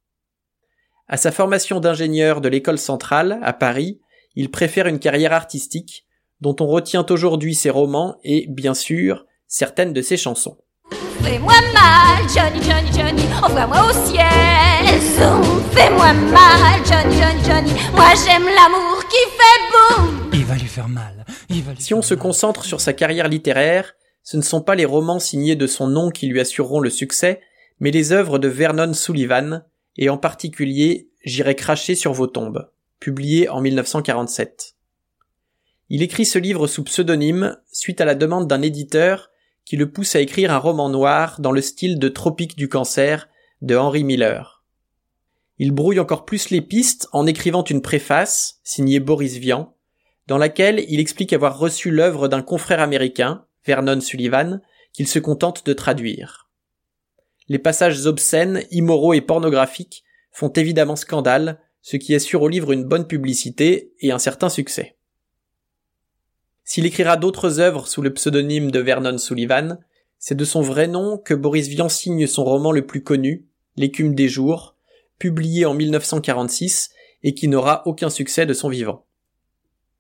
À 1.08 1.18
sa 1.18 1.32
formation 1.32 1.80
d'ingénieur 1.80 2.42
de 2.42 2.50
l'école 2.50 2.80
centrale, 2.80 3.40
à 3.42 3.54
Paris, 3.54 4.02
il 4.36 4.52
préfère 4.52 4.88
une 4.88 5.00
carrière 5.00 5.34
artistique, 5.34 6.06
dont 6.42 6.56
on 6.60 6.68
retient 6.68 7.06
aujourd'hui 7.10 7.56
ses 7.56 7.70
romans 7.70 8.20
et, 8.24 8.46
bien 8.50 8.74
sûr, 8.74 9.26
certaines 9.48 9.94
de 9.94 10.02
ses 10.02 10.18
chansons. 10.18 10.58
Fais-moi 11.22 11.54
mal, 11.74 12.28
Johnny, 12.34 12.64
Johnny, 12.64 12.92
Johnny, 12.94 13.24
envoie-moi 13.44 13.90
au 13.90 13.94
ciel. 14.08 14.28
Fais-moi 15.72 16.14
mal, 16.14 16.80
Johnny, 16.86 17.18
Johnny, 17.18 17.44
Johnny, 17.46 17.72
moi 17.94 18.10
j'aime 18.26 18.46
l'amour 18.46 19.04
qui 19.10 19.18
fait 19.38 19.62
boum. 19.72 20.30
Il 20.34 20.46
va 20.46 20.56
lui 20.56 20.68
faire 20.68 20.90
mal. 20.90 21.26
Il 21.50 21.64
va 21.64 21.72
si 21.78 21.94
on 21.94 22.02
se 22.02 22.14
concentre 22.14 22.66
sur 22.66 22.82
sa 22.82 22.94
carrière 22.94 23.28
littéraire, 23.28 23.94
ce 24.24 24.38
ne 24.38 24.42
sont 24.42 24.62
pas 24.62 24.76
les 24.76 24.86
romans 24.86 25.20
signés 25.20 25.56
de 25.56 25.68
son 25.68 25.88
nom 25.88 26.10
qui 26.10 26.28
lui 26.28 26.40
assureront 26.40 26.80
le 26.80 26.90
succès, 26.90 27.42
mais 27.80 27.92
les 27.92 28.12
œuvres 28.12 28.40
de 28.40 28.48
Vernon 28.48 28.94
Sullivan, 28.94 29.64
et 29.98 30.10
en 30.10 30.18
particulier 30.18 31.08
J'irai 31.28 31.56
cracher 31.56 31.96
sur 31.96 32.14
vos 32.14 32.28
tombes, 32.28 32.70
publié 33.02 33.50
en 33.50 33.60
1947. 33.60 34.76
Il 35.90 36.02
écrit 36.02 36.26
ce 36.26 36.40
livre 36.40 36.68
sous 36.68 36.86
pseudonyme 36.86 37.58
suite 37.70 38.00
à 38.00 38.06
la 38.06 38.16
demande 38.16 38.48
d'un 38.48 38.62
éditeur 38.62 39.30
qui 39.68 39.76
le 39.76 39.92
pousse 39.92 40.16
à 40.16 40.22
écrire 40.22 40.54
un 40.54 40.60
roman 40.60 40.88
noir 40.88 41.42
dans 41.42 41.52
le 41.52 41.60
style 41.60 42.00
de 42.00 42.08
Tropique 42.08 42.56
du 42.56 42.70
cancer 42.70 43.28
de 43.62 43.76
Henry 43.76 44.06
Miller. 44.06 44.64
Il 45.58 45.74
brouille 45.74 46.00
encore 46.00 46.24
plus 46.24 46.52
les 46.52 46.62
pistes 46.62 47.10
en 47.12 47.28
écrivant 47.28 47.66
une 47.66 47.82
préface, 47.82 48.62
signée 48.64 49.02
Boris 49.02 49.36
Vian, 49.36 49.76
dans 50.26 50.38
laquelle 50.38 50.86
il 50.88 51.02
explique 51.02 51.34
avoir 51.34 51.60
reçu 51.60 51.92
l'œuvre 51.92 52.30
d'un 52.30 52.44
confrère 52.44 52.80
américain, 52.80 53.46
Vernon 53.66 54.00
Sullivan, 54.00 54.62
qu'il 54.94 55.06
se 55.06 55.20
contente 55.20 55.66
de 55.66 55.74
traduire. 55.74 56.50
Les 57.50 57.60
passages 57.60 58.06
obscènes, 58.06 58.64
immoraux 58.72 59.16
et 59.16 59.22
pornographiques 59.22 60.06
font 60.32 60.50
évidemment 60.50 60.96
scandale, 60.96 61.60
ce 61.82 61.98
qui 61.98 62.16
assure 62.16 62.44
au 62.44 62.48
livre 62.48 62.72
une 62.72 62.86
bonne 62.86 63.06
publicité 63.06 63.94
et 64.00 64.14
un 64.14 64.20
certain 64.20 64.48
succès. 64.48 64.97
S'il 66.70 66.86
écrira 66.86 67.16
d'autres 67.16 67.62
œuvres 67.62 67.88
sous 67.88 68.02
le 68.02 68.14
pseudonyme 68.14 68.72
de 68.72 68.80
Vernon 68.80 69.18
Sullivan, 69.18 69.80
c'est 70.20 70.36
de 70.36 70.44
son 70.44 70.60
vrai 70.60 70.88
nom 70.88 71.18
que 71.18 71.34
Boris 71.34 71.70
Vian 71.70 71.88
signe 71.88 72.28
son 72.28 72.44
roman 72.44 72.74
le 72.74 72.86
plus 72.86 73.02
connu, 73.02 73.46
L'écume 73.78 74.14
des 74.14 74.28
jours, 74.28 74.76
publié 75.18 75.66
en 75.66 75.74
1946 75.74 76.90
et 77.24 77.34
qui 77.34 77.48
n'aura 77.48 77.84
aucun 77.86 78.10
succès 78.10 78.46
de 78.46 78.54
son 78.54 78.68
vivant. 78.68 79.06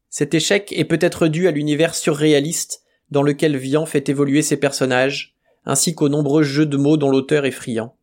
Cet 0.09 0.33
échec 0.33 0.73
est 0.75 0.83
peut-être 0.83 1.29
dû 1.29 1.47
à 1.47 1.51
l'univers 1.51 1.95
surréaliste 1.95 2.83
dans 3.11 3.23
lequel 3.23 3.55
Vian 3.55 3.85
fait 3.85 4.09
évoluer 4.09 4.41
ses 4.41 4.57
personnages, 4.57 5.37
ainsi 5.63 5.95
qu'aux 5.95 6.09
nombreux 6.09 6.43
jeux 6.43 6.65
de 6.65 6.75
mots 6.75 6.97
dont 6.97 7.09
l'auteur 7.09 7.45
est 7.45 7.51
friand. 7.51 7.95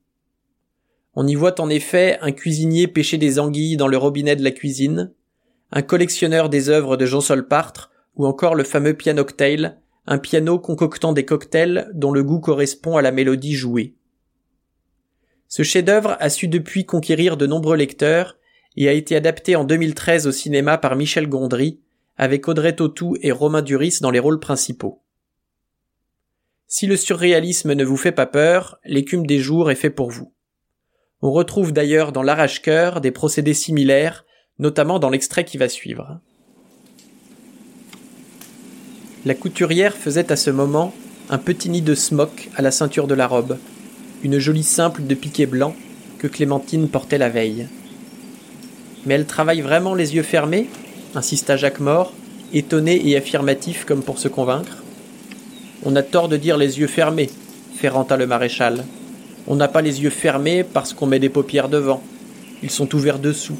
On 1.14 1.26
y 1.26 1.34
voit 1.34 1.60
en 1.60 1.68
effet 1.68 2.16
un 2.22 2.32
cuisinier 2.32 2.88
pêcher 2.88 3.18
des 3.18 3.38
anguilles 3.38 3.76
dans 3.76 3.88
le 3.88 3.98
robinet 3.98 4.36
de 4.36 4.44
la 4.44 4.52
cuisine, 4.52 5.12
un 5.70 5.82
collectionneur 5.82 6.48
des 6.48 6.70
œuvres 6.70 6.96
de 6.96 7.04
Jean 7.04 7.20
Solpartre, 7.20 7.90
ou 8.16 8.26
encore 8.26 8.54
le 8.54 8.64
fameux 8.64 8.94
pianoctail, 8.94 9.76
un 10.06 10.18
piano 10.18 10.58
concoctant 10.58 11.12
des 11.12 11.24
cocktails 11.24 11.90
dont 11.94 12.12
le 12.12 12.22
goût 12.22 12.40
correspond 12.40 12.96
à 12.96 13.02
la 13.02 13.12
mélodie 13.12 13.54
jouée. 13.54 13.94
Ce 15.48 15.62
chef-d'œuvre 15.62 16.16
a 16.20 16.30
su 16.30 16.48
depuis 16.48 16.84
conquérir 16.84 17.36
de 17.36 17.46
nombreux 17.46 17.76
lecteurs 17.76 18.36
et 18.76 18.88
a 18.88 18.92
été 18.92 19.16
adapté 19.16 19.56
en 19.56 19.64
2013 19.64 20.26
au 20.26 20.32
cinéma 20.32 20.78
par 20.78 20.96
Michel 20.96 21.28
Gondry, 21.28 21.80
avec 22.16 22.48
Audrey 22.48 22.74
Tautou 22.74 23.16
et 23.20 23.32
Romain 23.32 23.62
Duris 23.62 23.98
dans 24.00 24.10
les 24.10 24.18
rôles 24.18 24.40
principaux. 24.40 25.02
Si 26.66 26.86
le 26.86 26.96
surréalisme 26.96 27.72
ne 27.74 27.84
vous 27.84 27.96
fait 27.96 28.12
pas 28.12 28.26
peur, 28.26 28.78
l'écume 28.84 29.26
des 29.26 29.38
jours 29.38 29.70
est 29.70 29.76
fait 29.76 29.90
pour 29.90 30.10
vous. 30.10 30.32
On 31.22 31.30
retrouve 31.30 31.72
d'ailleurs 31.72 32.12
dans 32.12 32.22
l'arrache-cœur 32.22 33.00
des 33.00 33.10
procédés 33.10 33.54
similaires, 33.54 34.24
notamment 34.58 34.98
dans 34.98 35.10
l'extrait 35.10 35.44
qui 35.44 35.56
va 35.56 35.68
suivre. 35.68 36.20
La 39.26 39.34
couturière 39.34 39.94
faisait 39.96 40.30
à 40.30 40.36
ce 40.36 40.50
moment 40.50 40.92
un 41.30 41.38
petit 41.38 41.70
nid 41.70 41.80
de 41.80 41.94
smock 41.94 42.50
à 42.56 42.62
la 42.62 42.70
ceinture 42.70 43.06
de 43.06 43.14
la 43.14 43.26
robe, 43.26 43.56
une 44.22 44.38
jolie 44.38 44.62
simple 44.62 45.06
de 45.06 45.14
piqué 45.14 45.46
blanc 45.46 45.74
que 46.18 46.26
Clémentine 46.26 46.88
portait 46.88 47.16
la 47.16 47.30
veille. 47.30 47.66
Mais 49.06 49.14
elle 49.14 49.24
travaille 49.24 49.62
vraiment 49.62 49.94
les 49.94 50.14
yeux 50.14 50.22
fermés 50.22 50.68
insista 51.14 51.56
Jacques 51.56 51.80
Mort, 51.80 52.12
étonné 52.52 53.08
et 53.08 53.16
affirmatif 53.16 53.86
comme 53.86 54.02
pour 54.02 54.18
se 54.18 54.28
convaincre. 54.28 54.82
On 55.84 55.96
a 55.96 56.02
tort 56.02 56.28
de 56.28 56.36
dire 56.36 56.58
les 56.58 56.80
yeux 56.80 56.86
fermés, 56.86 57.30
ferranta 57.76 58.18
le 58.18 58.26
maréchal. 58.26 58.84
On 59.46 59.56
n'a 59.56 59.68
pas 59.68 59.80
les 59.80 60.02
yeux 60.02 60.10
fermés 60.10 60.64
parce 60.64 60.92
qu'on 60.92 61.06
met 61.06 61.18
des 61.18 61.28
paupières 61.30 61.70
devant. 61.70 62.02
Ils 62.62 62.70
sont 62.70 62.94
ouverts 62.94 63.18
dessous. 63.18 63.56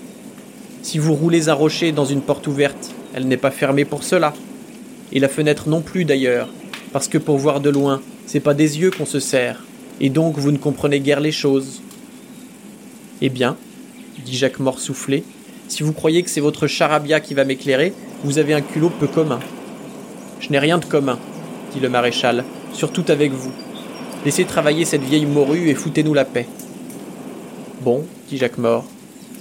Si 0.82 0.98
vous 0.98 1.14
roulez 1.14 1.48
un 1.48 1.54
rocher 1.54 1.92
dans 1.92 2.04
une 2.04 2.22
porte 2.22 2.46
ouverte, 2.46 2.90
elle 3.14 3.28
n'est 3.28 3.38
pas 3.38 3.50
fermée 3.50 3.86
pour 3.86 4.02
cela. 4.02 4.34
Et 5.14 5.20
la 5.20 5.28
fenêtre 5.28 5.68
non 5.68 5.80
plus 5.80 6.04
d'ailleurs, 6.04 6.48
parce 6.92 7.08
que 7.08 7.18
pour 7.18 7.38
voir 7.38 7.60
de 7.60 7.70
loin, 7.70 8.02
c'est 8.26 8.40
pas 8.40 8.54
des 8.54 8.80
yeux 8.80 8.90
qu'on 8.90 9.06
se 9.06 9.20
sert, 9.20 9.64
et 10.00 10.10
donc 10.10 10.36
vous 10.36 10.50
ne 10.50 10.58
comprenez 10.58 11.00
guère 11.00 11.20
les 11.20 11.32
choses. 11.32 11.82
Eh 13.20 13.28
bien, 13.28 13.56
dit 14.24 14.36
Jacques 14.36 14.58
Mort 14.58 14.80
soufflé, 14.80 15.22
si 15.68 15.82
vous 15.82 15.92
croyez 15.92 16.22
que 16.22 16.30
c'est 16.30 16.40
votre 16.40 16.66
charabia 16.66 17.20
qui 17.20 17.34
va 17.34 17.44
m'éclairer, 17.44 17.92
vous 18.24 18.38
avez 18.38 18.54
un 18.54 18.60
culot 18.60 18.90
peu 18.90 19.06
commun. 19.06 19.38
Je 20.40 20.50
n'ai 20.50 20.58
rien 20.58 20.78
de 20.78 20.84
commun, 20.84 21.18
dit 21.72 21.80
le 21.80 21.88
maréchal, 21.88 22.44
surtout 22.72 23.04
avec 23.08 23.32
vous. 23.32 23.52
Laissez 24.24 24.44
travailler 24.44 24.84
cette 24.84 25.04
vieille 25.04 25.26
morue 25.26 25.68
et 25.68 25.74
foutez-nous 25.74 26.14
la 26.14 26.24
paix. 26.24 26.46
Bon, 27.82 28.04
dit 28.28 28.38
Jacques 28.38 28.58
Mort. 28.58 28.84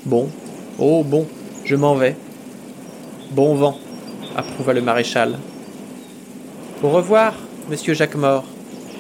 Bon, 0.06 0.30
oh 0.78 1.04
bon, 1.04 1.26
je 1.66 1.76
m'en 1.76 1.96
vais. 1.96 2.16
Bon 3.32 3.56
vent, 3.56 3.80
approuva 4.36 4.74
le 4.74 4.82
maréchal. 4.82 5.40
Au 6.84 6.90
revoir, 6.90 7.34
monsieur 7.70 7.94
Jacques 7.94 8.16
Mort, 8.16 8.44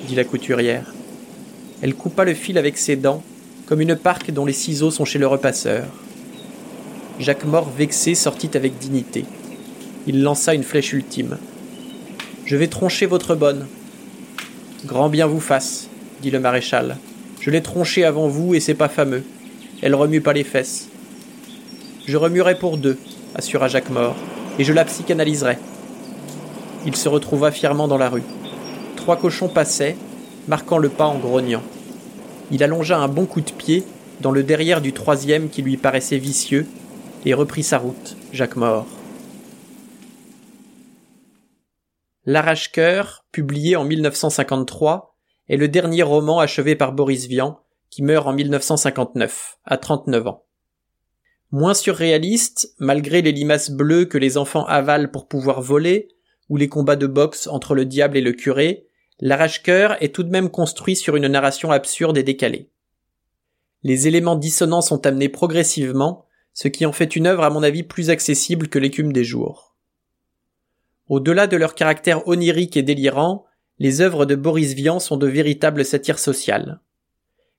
dit 0.07 0.15
la 0.15 0.23
couturière. 0.23 0.93
Elle 1.81 1.93
coupa 1.93 2.23
le 2.23 2.33
fil 2.33 2.57
avec 2.57 2.77
ses 2.77 2.95
dents, 2.95 3.21
comme 3.65 3.81
une 3.81 3.97
parque 3.97 4.31
dont 4.31 4.45
les 4.45 4.53
ciseaux 4.53 4.89
sont 4.89 5.03
chez 5.03 5.19
le 5.19 5.27
repasseur. 5.27 5.83
Jacques 7.19 7.43
Mort 7.43 7.69
vexé 7.69 8.15
sortit 8.15 8.51
avec 8.55 8.77
dignité. 8.77 9.25
Il 10.07 10.23
lança 10.23 10.53
une 10.53 10.63
flèche 10.63 10.93
ultime. 10.93 11.37
Je 12.45 12.55
vais 12.55 12.67
troncher 12.67 13.05
votre 13.05 13.35
bonne, 13.35 13.67
Grand 14.85 15.09
bien 15.09 15.27
vous 15.27 15.41
fasse, 15.41 15.89
dit 16.21 16.31
le 16.31 16.39
maréchal. 16.39 16.95
Je 17.41 17.49
l'ai 17.51 17.61
tronchée 17.61 18.05
avant 18.05 18.29
vous 18.29 18.55
et 18.55 18.61
c'est 18.61 18.75
pas 18.75 18.87
fameux. 18.87 19.23
Elle 19.81 19.95
remue 19.95 20.21
pas 20.21 20.31
les 20.31 20.45
fesses. 20.45 20.87
Je 22.05 22.15
remuerai 22.15 22.57
pour 22.57 22.77
deux, 22.77 22.97
assura 23.35 23.67
Jacques 23.67 23.89
Mort, 23.89 24.15
et 24.57 24.63
je 24.63 24.71
la 24.71 24.85
psychanalyserai. 24.85 25.57
Il 26.85 26.95
se 26.95 27.09
retrouva 27.09 27.51
fièrement 27.51 27.87
dans 27.87 27.97
la 27.97 28.09
rue. 28.09 28.23
Trois 28.95 29.17
cochons 29.17 29.49
passaient, 29.49 29.97
marquant 30.47 30.77
le 30.77 30.89
pas 30.89 31.05
en 31.05 31.17
grognant. 31.17 31.63
Il 32.51 32.63
allongea 32.63 32.97
un 32.97 33.07
bon 33.07 33.25
coup 33.25 33.41
de 33.41 33.51
pied 33.51 33.83
dans 34.21 34.31
le 34.31 34.43
derrière 34.43 34.81
du 34.81 34.93
troisième 34.93 35.49
qui 35.49 35.61
lui 35.61 35.77
paraissait 35.77 36.17
vicieux, 36.17 36.67
et 37.25 37.33
reprit 37.33 37.63
sa 37.63 37.77
route, 37.77 38.17
Jacques 38.31 38.55
Mort. 38.55 38.85
L'arrache-cœur, 42.25 43.25
publié 43.31 43.75
en 43.75 43.83
1953, 43.83 45.15
est 45.49 45.57
le 45.57 45.67
dernier 45.67 46.03
roman 46.03 46.39
achevé 46.39 46.75
par 46.75 46.93
Boris 46.93 47.27
Vian, 47.27 47.59
qui 47.89 48.01
meurt 48.01 48.27
en 48.27 48.33
1959, 48.33 49.57
à 49.65 49.77
39 49.77 50.27
ans. 50.27 50.45
Moins 51.51 51.73
surréaliste, 51.73 52.73
malgré 52.79 53.21
les 53.21 53.31
limaces 53.31 53.71
bleues 53.71 54.05
que 54.05 54.17
les 54.17 54.37
enfants 54.37 54.65
avalent 54.65 55.09
pour 55.11 55.27
pouvoir 55.27 55.61
voler, 55.61 56.07
ou 56.53 56.55
les 56.55 56.69
combats 56.69 56.95
de 56.95 57.07
boxe 57.07 57.47
entre 57.47 57.73
le 57.73 57.83
diable 57.83 58.15
et 58.15 58.21
le 58.21 58.31
curé, 58.31 58.85
l'arrache-cœur 59.19 59.97
est 60.03 60.13
tout 60.13 60.21
de 60.21 60.29
même 60.29 60.51
construit 60.51 60.95
sur 60.95 61.15
une 61.15 61.25
narration 61.25 61.71
absurde 61.71 62.15
et 62.15 62.21
décalée. 62.21 62.69
Les 63.81 64.07
éléments 64.07 64.35
dissonants 64.35 64.83
sont 64.83 65.07
amenés 65.07 65.29
progressivement, 65.29 66.27
ce 66.53 66.67
qui 66.67 66.85
en 66.85 66.91
fait 66.91 67.15
une 67.15 67.25
œuvre 67.25 67.41
à 67.41 67.49
mon 67.49 67.63
avis 67.63 67.81
plus 67.81 68.11
accessible 68.11 68.67
que 68.67 68.77
l'écume 68.77 69.13
des 69.13 69.23
jours. 69.23 69.75
Au-delà 71.09 71.47
de 71.47 71.57
leur 71.57 71.73
caractère 71.73 72.27
onirique 72.27 72.77
et 72.77 72.83
délirant, 72.83 73.45
les 73.79 74.01
œuvres 74.01 74.27
de 74.27 74.35
Boris 74.35 74.73
Vian 74.73 74.99
sont 74.99 75.17
de 75.17 75.25
véritables 75.25 75.83
satires 75.83 76.19
sociales. 76.19 76.81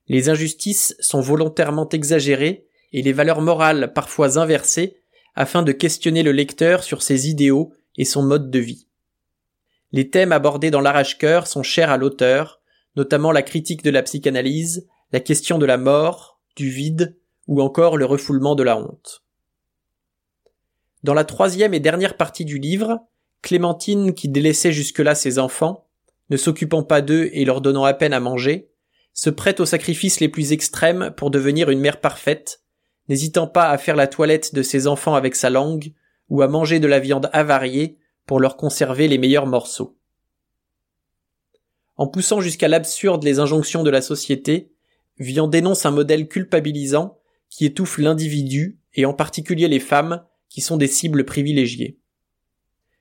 Les 0.07 0.29
injustices 0.29 0.95
sont 1.01 1.19
volontairement 1.19 1.89
exagérées 1.89 2.65
et 2.93 3.01
les 3.01 3.11
valeurs 3.11 3.41
morales 3.41 3.91
parfois 3.91 4.37
inversées 4.37 5.01
afin 5.35 5.63
de 5.63 5.73
questionner 5.73 6.23
le 6.23 6.31
lecteur 6.31 6.81
sur 6.81 7.01
ses 7.01 7.29
idéaux 7.29 7.73
et 7.97 8.05
son 8.05 8.23
mode 8.23 8.49
de 8.51 8.59
vie. 8.59 8.87
Les 9.91 10.09
thèmes 10.09 10.31
abordés 10.31 10.71
dans 10.71 10.81
l'arrache-cœur 10.81 11.47
sont 11.47 11.63
chers 11.63 11.89
à 11.89 11.97
l'auteur, 11.97 12.61
notamment 12.95 13.31
la 13.31 13.41
critique 13.41 13.83
de 13.83 13.89
la 13.89 14.03
psychanalyse, 14.03 14.87
la 15.11 15.19
question 15.19 15.57
de 15.57 15.65
la 15.65 15.77
mort, 15.77 16.39
du 16.55 16.69
vide, 16.69 17.15
ou 17.47 17.61
encore 17.61 17.97
le 17.97 18.05
refoulement 18.05 18.55
de 18.55 18.63
la 18.63 18.77
honte. 18.77 19.23
Dans 21.03 21.13
la 21.13 21.23
troisième 21.23 21.73
et 21.73 21.79
dernière 21.79 22.17
partie 22.17 22.45
du 22.45 22.57
livre, 22.57 22.99
Clémentine, 23.41 24.13
qui 24.13 24.27
délaissait 24.27 24.71
jusque-là 24.71 25.13
ses 25.13 25.37
enfants, 25.37 25.85
ne 26.31 26.37
s'occupant 26.37 26.83
pas 26.83 27.01
d'eux 27.01 27.29
et 27.31 27.45
leur 27.45 27.61
donnant 27.61 27.83
à 27.83 27.93
peine 27.93 28.13
à 28.13 28.19
manger, 28.19 28.69
se 29.13 29.29
prête 29.29 29.59
aux 29.59 29.65
sacrifices 29.65 30.19
les 30.19 30.29
plus 30.29 30.51
extrêmes 30.51 31.13
pour 31.15 31.29
devenir 31.29 31.69
une 31.69 31.79
mère 31.79 32.01
parfaite, 32.01 32.61
n'hésitant 33.07 33.47
pas 33.47 33.69
à 33.69 33.77
faire 33.77 33.95
la 33.95 34.07
toilette 34.07 34.55
de 34.55 34.63
ses 34.63 34.87
enfants 34.87 35.13
avec 35.13 35.35
sa 35.35 35.49
langue, 35.49 35.93
ou 36.29 36.41
à 36.41 36.47
manger 36.47 36.79
de 36.79 36.87
la 36.87 36.99
viande 36.99 37.29
avariée 37.33 37.97
pour 38.25 38.39
leur 38.39 38.57
conserver 38.57 39.07
les 39.07 39.17
meilleurs 39.17 39.45
morceaux. 39.45 39.97
En 41.97 42.07
poussant 42.07 42.41
jusqu'à 42.41 42.67
l'absurde 42.67 43.23
les 43.23 43.39
injonctions 43.39 43.83
de 43.83 43.89
la 43.89 44.01
société, 44.01 44.71
Vian 45.17 45.47
dénonce 45.47 45.85
un 45.85 45.91
modèle 45.91 46.27
culpabilisant 46.27 47.17
qui 47.49 47.65
étouffe 47.65 47.97
l'individu 47.97 48.79
et 48.95 49.05
en 49.05 49.13
particulier 49.13 49.67
les 49.67 49.79
femmes 49.79 50.23
qui 50.49 50.61
sont 50.61 50.77
des 50.77 50.87
cibles 50.87 51.23
privilégiées. 51.23 51.99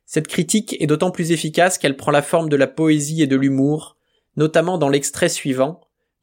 Cette 0.06 0.28
critique 0.28 0.76
est 0.80 0.86
d'autant 0.86 1.10
plus 1.10 1.32
efficace 1.32 1.78
qu'elle 1.78 1.96
prend 1.96 2.10
la 2.10 2.22
forme 2.22 2.48
de 2.48 2.56
la 2.56 2.66
poésie 2.66 3.22
et 3.22 3.26
de 3.26 3.36
l'humour, 3.36 3.96
notamment 4.36 4.78
dans 4.78 4.88
l'extrait 4.88 5.28
suivant, 5.28 5.80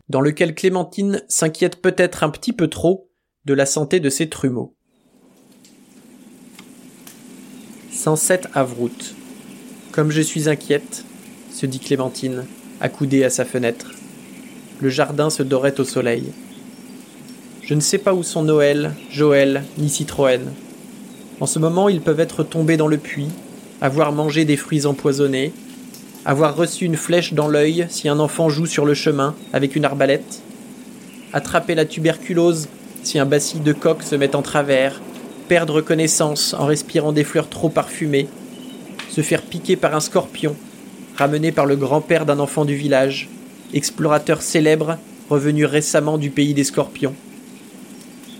dans 0.08 0.22
lequel 0.22 0.56
Clémentine 0.56 1.24
s'inquiète 1.28 1.82
peut-être 1.82 2.24
un 2.24 2.30
petit 2.30 2.54
peu 2.54 2.68
trop 2.68 3.10
de 3.46 3.54
la 3.54 3.66
santé 3.66 4.00
de 4.00 4.10
ses 4.10 4.30
trumeaux. 4.30 4.76
107 7.94 8.48
Avrout. 8.54 9.16
Comme 9.92 10.12
je 10.12 10.22
suis 10.22 10.48
inquiète, 10.48 11.04
se 11.54 11.66
dit 11.66 11.80
Clémentine, 11.80 12.46
accoudée 12.80 13.26
à 13.26 13.30
sa 13.30 13.44
fenêtre. 13.44 13.92
Le 14.80 14.90
jardin 14.90 15.30
se 15.30 15.44
dorait 15.44 15.78
au 15.80 15.84
soleil. 15.84 16.32
Je 17.62 17.74
ne 17.74 17.82
sais 17.82 17.98
pas 17.98 18.14
où 18.14 18.24
sont 18.24 18.44
Noël, 18.44 18.94
Joël, 19.12 19.64
ni 19.78 19.90
Citroën. 19.90 20.40
En 21.42 21.46
ce 21.46 21.60
moment, 21.60 21.90
ils 21.90 22.00
peuvent 22.00 22.22
être 22.22 22.44
tombés 22.44 22.78
dans 22.78 22.88
le 22.88 22.98
puits, 22.98 23.30
avoir 23.82 24.14
mangé 24.14 24.46
des 24.46 24.58
fruits 24.58 24.86
empoisonnés, 24.86 25.52
avoir 26.24 26.56
reçu 26.56 26.86
une 26.86 26.98
flèche 26.98 27.34
dans 27.34 27.50
l'œil 27.50 27.88
si 27.90 28.08
un 28.08 28.20
enfant 28.20 28.48
joue 28.48 28.68
sur 28.68 28.86
le 28.86 28.94
chemin 28.94 29.36
avec 29.52 29.76
une 29.76 29.86
arbalète, 29.86 30.42
attraper 31.34 31.76
la 31.76 31.86
tuberculose 31.86 32.70
si 33.04 33.20
un 33.20 33.26
bacille 33.26 33.62
de 33.62 33.74
coq 33.74 34.02
se 34.02 34.16
met 34.16 34.36
en 34.36 34.42
travers, 34.42 35.02
perdre 35.52 35.82
connaissance 35.82 36.56
en 36.58 36.66
respirant 36.66 37.12
des 37.12 37.26
fleurs 37.26 37.50
trop 37.50 37.68
parfumées, 37.68 38.30
se 39.10 39.20
faire 39.20 39.42
piquer 39.42 39.76
par 39.76 39.94
un 39.94 40.00
scorpion, 40.00 40.56
ramené 41.18 41.52
par 41.52 41.66
le 41.66 41.76
grand-père 41.76 42.26
d'un 42.26 42.40
enfant 42.40 42.64
du 42.64 42.74
village, 42.74 43.28
explorateur 43.74 44.42
célèbre 44.42 44.98
revenu 45.30 45.66
récemment 45.66 46.18
du 46.18 46.30
pays 46.30 46.54
des 46.54 46.64
scorpions, 46.64 47.14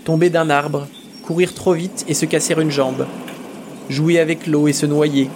tomber 0.06 0.30
d'un 0.30 0.48
arbre, 0.48 0.88
courir 1.22 1.52
trop 1.52 1.74
vite 1.74 2.06
et 2.08 2.14
se 2.14 2.24
casser 2.24 2.54
une 2.58 2.70
jambe, 2.70 3.06
jouer 3.90 4.18
avec 4.18 4.46
l'eau 4.46 4.66
et 4.66 4.72
se 4.72 4.86
noyer, 4.86 5.28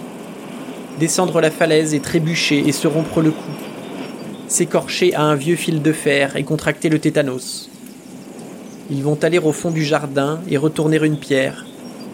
descendre 0.99 1.41
la 1.41 1.51
falaise 1.51 1.93
et 1.93 1.99
trébucher 1.99 2.67
et 2.67 2.71
se 2.71 2.87
rompre 2.87 3.21
le 3.21 3.29
cou, 3.29 3.51
s'écorcher 4.47 5.13
à 5.13 5.21
un 5.21 5.35
vieux 5.35 5.55
fil 5.55 5.83
de 5.83 5.91
fer 5.91 6.37
et 6.37 6.43
contracter 6.43 6.89
le 6.89 6.97
tétanos. 6.97 7.69
Ils 8.89 9.03
vont 9.03 9.19
aller 9.21 9.37
au 9.37 9.51
fond 9.51 9.69
du 9.69 9.83
jardin 9.83 10.39
et 10.49 10.57
retourner 10.57 10.97
une 11.05 11.19
pierre. 11.19 11.66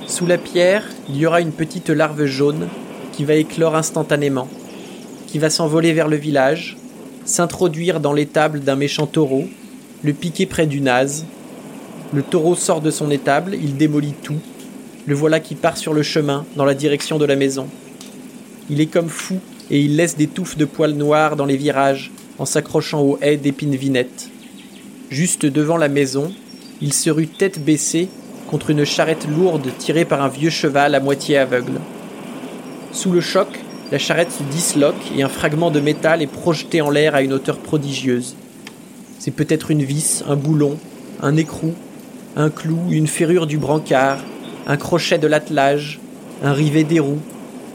Sous 0.08 0.26
la 0.26 0.38
pierre, 0.38 0.84
il 1.10 1.18
y 1.18 1.26
aura 1.26 1.40
une 1.40 1.52
petite 1.52 1.90
larve 1.90 2.26
jaune 2.26 2.68
qui 3.14 3.24
va 3.24 3.36
éclore 3.36 3.76
instantanément, 3.76 4.50
qui 5.28 5.40
va 5.40 5.50
s'envoler 5.50 5.94
vers 5.94 6.08
le 6.08 6.18
village, 6.18 6.78
s'introduire 7.26 8.00
dans 8.00 8.14
l'étable 8.14 8.60
d'un 8.60 8.76
méchant 8.76 9.08
taureau, 9.08 9.48
le 10.04 10.14
piquer 10.14 10.46
près 10.46 10.68
du 10.68 10.82
nase. 10.82 11.26
Le 12.14 12.22
taureau 12.22 12.56
sort 12.56 12.82
de 12.82 12.92
son 12.92 13.12
étable, 13.12 13.56
il 13.56 13.78
démolit 13.78 14.14
tout, 14.22 14.40
le 15.06 15.16
voilà 15.16 15.40
qui 15.40 15.56
part 15.56 15.78
sur 15.78 15.94
le 15.94 16.04
chemin, 16.04 16.46
dans 16.58 16.66
la 16.66 16.76
direction 16.76 17.18
de 17.18 17.26
la 17.26 17.38
maison. 17.38 17.68
Il 18.70 18.82
est 18.82 18.88
comme 18.88 19.10
fou, 19.10 19.40
et 19.72 19.80
il 19.80 19.96
laisse 19.96 20.18
des 20.18 20.28
touffes 20.28 20.58
de 20.58 20.66
poils 20.66 20.94
noirs 20.94 21.38
dans 21.38 21.46
les 21.46 21.58
virages, 21.58 22.12
en 22.40 22.46
s'accrochant 22.46 23.02
aux 23.02 23.18
haies 23.22 23.38
d'épines 23.38 23.76
vinettes. 23.76 24.30
Juste 25.10 25.46
devant 25.46 25.78
la 25.78 25.88
maison, 25.90 26.34
il 26.82 26.94
se 26.94 27.10
rue 27.10 27.28
tête 27.28 27.64
baissée 27.64 28.10
contre 28.48 28.70
une 28.70 28.86
charrette 28.86 29.28
lourde 29.28 29.70
tirée 29.78 30.06
par 30.06 30.22
un 30.22 30.28
vieux 30.28 30.50
cheval 30.50 30.96
à 30.96 31.00
moitié 31.00 31.38
aveugle. 31.38 31.80
Sous 32.92 33.12
le 33.12 33.22
choc, 33.22 33.48
la 33.92 33.98
charrette 33.98 34.32
se 34.32 34.44
disloque 34.44 35.12
et 35.16 35.24
un 35.24 35.30
fragment 35.30 35.72
de 35.72 35.80
métal 35.80 36.22
est 36.22 36.28
projeté 36.28 36.82
en 36.82 36.90
l'air 36.90 37.16
à 37.16 37.22
une 37.22 37.34
hauteur 37.34 37.58
prodigieuse. 37.58 38.36
C'est 39.20 39.32
peut-être 39.32 39.72
une 39.72 39.84
vis, 39.84 40.24
un 40.28 40.36
boulon, 40.36 40.78
un 41.22 41.36
écrou, 41.38 41.74
un 42.36 42.50
clou, 42.50 42.80
une 42.90 43.08
ferrure 43.08 43.48
du 43.48 43.58
brancard, 43.58 44.20
un 44.68 44.78
crochet 44.78 45.18
de 45.18 45.28
l'attelage, 45.28 46.00
un 46.44 46.54
rivet 46.54 46.84
des 46.84 47.00
roues, 47.00 47.22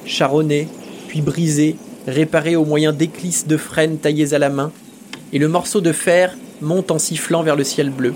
charronné, 0.04 0.68
puis 1.06 1.20
brisé, 1.20 1.76
réparé 2.06 2.56
au 2.56 2.64
moyen 2.64 2.92
d'éclisses 2.92 3.46
de 3.46 3.56
frêne 3.56 3.98
taillées 3.98 4.34
à 4.34 4.38
la 4.38 4.50
main, 4.50 4.72
et 5.32 5.38
le 5.38 5.48
morceau 5.48 5.80
de 5.80 5.92
fer 5.92 6.36
monte 6.60 6.90
en 6.90 6.98
sifflant 6.98 7.42
vers 7.42 7.56
le 7.56 7.64
ciel 7.64 7.90
bleu. 7.90 8.14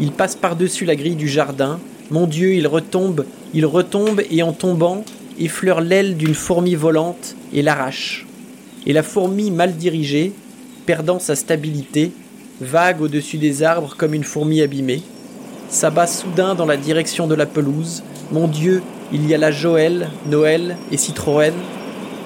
Il 0.00 0.12
passe 0.12 0.34
par-dessus 0.34 0.86
la 0.86 0.96
grille 0.96 1.16
du 1.16 1.28
jardin, 1.28 1.78
mon 2.10 2.26
Dieu, 2.26 2.54
il 2.54 2.66
retombe, 2.66 3.24
il 3.54 3.66
retombe, 3.66 4.22
et 4.30 4.42
en 4.42 4.52
tombant, 4.52 5.04
effleure 5.38 5.80
l'aile 5.80 6.16
d'une 6.16 6.34
fourmi 6.34 6.74
volante 6.74 7.36
et 7.52 7.62
l'arrache. 7.62 8.26
Et 8.86 8.92
la 8.92 9.02
fourmi 9.02 9.50
mal 9.50 9.76
dirigée, 9.76 10.32
perdant 10.86 11.18
sa 11.18 11.36
stabilité, 11.36 12.12
vague 12.60 13.00
au-dessus 13.02 13.38
des 13.38 13.62
arbres 13.62 13.94
comme 13.96 14.14
une 14.14 14.24
fourmi 14.24 14.60
abîmée, 14.60 15.02
s'abat 15.68 16.06
soudain 16.06 16.54
dans 16.54 16.66
la 16.66 16.76
direction 16.76 17.26
de 17.26 17.34
la 17.34 17.46
pelouse. 17.46 18.02
Mon 18.32 18.48
Dieu, 18.48 18.82
il 19.12 19.28
y 19.28 19.34
a 19.34 19.38
là 19.38 19.52
Joël, 19.52 20.08
Noël 20.26 20.76
et 20.90 20.96
Citroën. 20.96 21.54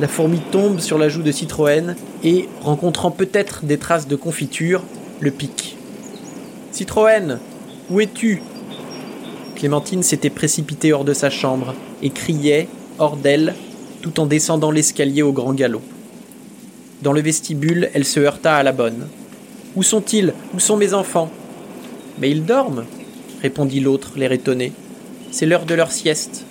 La 0.00 0.08
fourmi 0.08 0.38
tombe 0.50 0.80
sur 0.80 0.96
la 0.96 1.08
joue 1.08 1.22
de 1.22 1.30
Citroën 1.30 1.94
et, 2.24 2.48
rencontrant 2.62 3.10
peut-être 3.10 3.64
des 3.64 3.78
traces 3.78 4.08
de 4.08 4.16
confiture, 4.16 4.82
le 5.20 5.30
pique. 5.30 5.76
Citroën, 6.72 7.38
où 7.90 8.00
es-tu? 8.00 8.42
Clémentine 9.56 10.02
s'était 10.02 10.30
précipitée 10.30 10.92
hors 10.92 11.04
de 11.04 11.12
sa 11.14 11.30
chambre 11.30 11.74
et 12.02 12.10
criait, 12.10 12.68
hors 12.98 13.16
d'elle, 13.16 13.54
tout 14.02 14.20
en 14.20 14.26
descendant 14.26 14.70
l'escalier 14.70 15.22
au 15.22 15.32
grand 15.32 15.54
galop. 15.54 15.82
Dans 17.02 17.12
le 17.12 17.20
vestibule, 17.20 17.90
elle 17.94 18.04
se 18.04 18.20
heurta 18.20 18.56
à 18.56 18.62
la 18.62 18.72
bonne. 18.72 19.08
Où 19.76 19.82
sont-ils? 19.82 20.34
Où 20.54 20.60
sont 20.60 20.76
mes 20.76 20.94
enfants? 20.94 21.30
Mais 22.18 22.30
ils 22.30 22.44
dorment 22.44 22.84
répondit 23.44 23.80
l'autre, 23.80 24.12
l'air 24.16 24.32
étonné. 24.32 24.72
C'est 25.30 25.44
l'heure 25.44 25.66
de 25.66 25.74
leur 25.74 25.92
sieste. 25.92 26.46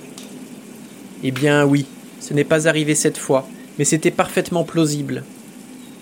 Eh 1.23 1.31
bien 1.31 1.65
oui, 1.65 1.87
ce 2.19 2.35
n'est 2.35 2.43
pas 2.43 2.67
arrivé 2.67 2.93
cette 2.93 3.17
fois, 3.17 3.47
mais 3.79 3.83
c'était 3.83 4.11
parfaitement 4.11 4.63
plausible. 4.63 5.23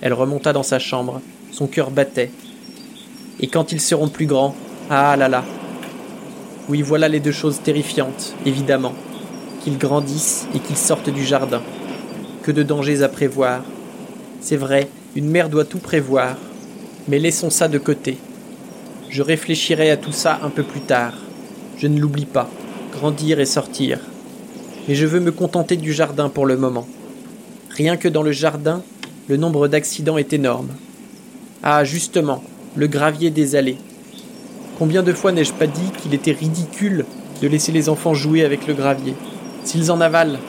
Elle 0.01 0.11
remonta 0.11 0.51
dans 0.51 0.63
sa 0.63 0.79
chambre, 0.79 1.21
son 1.53 1.67
cœur 1.67 1.91
battait. 1.91 2.29
Et 3.39 3.47
quand 3.47 3.71
ils 3.71 3.79
seront 3.79 4.09
plus 4.09 4.25
grands, 4.25 4.53
ah 4.93 5.15
là 5.15 5.29
là. 5.29 5.45
Oui, 6.67 6.81
voilà 6.81 7.07
les 7.07 7.21
deux 7.21 7.31
choses 7.31 7.61
terrifiantes, 7.61 8.35
évidemment. 8.45 8.93
Qu'ils 9.61 9.77
grandissent 9.77 10.47
et 10.53 10.59
qu'ils 10.59 10.75
sortent 10.75 11.09
du 11.09 11.23
jardin. 11.23 11.61
Que 12.43 12.51
de 12.51 12.61
dangers 12.61 13.01
à 13.01 13.07
prévoir. 13.07 13.61
C'est 14.41 14.57
vrai, 14.57 14.89
une 15.15 15.29
mère 15.29 15.47
doit 15.47 15.63
tout 15.63 15.79
prévoir. 15.79 16.35
Mais 17.07 17.19
laissons 17.19 17.49
ça 17.49 17.69
de 17.69 17.77
côté. 17.77 18.17
Je 19.07 19.21
réfléchirai 19.21 19.91
à 19.91 19.95
tout 19.95 20.11
ça 20.11 20.41
un 20.43 20.49
peu 20.49 20.63
plus 20.63 20.81
tard. 20.81 21.13
Je 21.77 21.87
ne 21.87 21.97
l'oublie 21.97 22.25
pas. 22.25 22.49
Grandir 22.91 23.39
et 23.39 23.45
sortir. 23.45 23.97
Mais 24.89 24.95
je 24.95 25.05
veux 25.05 25.21
me 25.21 25.31
contenter 25.31 25.77
du 25.77 25.93
jardin 25.93 26.27
pour 26.27 26.45
le 26.45 26.57
moment. 26.57 26.85
Rien 27.69 27.95
que 27.95 28.09
dans 28.09 28.23
le 28.23 28.33
jardin, 28.33 28.83
le 29.29 29.37
nombre 29.37 29.69
d'accidents 29.69 30.17
est 30.17 30.33
énorme. 30.33 30.71
Ah, 31.63 31.85
justement, 31.85 32.43
le 32.75 32.87
gravier 32.87 33.29
des 33.29 33.55
allées. 33.55 33.77
Combien 34.81 35.03
de 35.03 35.13
fois 35.13 35.31
n'ai-je 35.31 35.53
pas 35.53 35.67
dit 35.67 35.91
qu'il 36.01 36.15
était 36.15 36.31
ridicule 36.31 37.05
de 37.39 37.47
laisser 37.47 37.71
les 37.71 37.87
enfants 37.87 38.15
jouer 38.15 38.43
avec 38.43 38.65
le 38.65 38.73
gravier? 38.73 39.13
S'ils 39.63 39.91
en 39.91 40.01
avalent, 40.01 40.39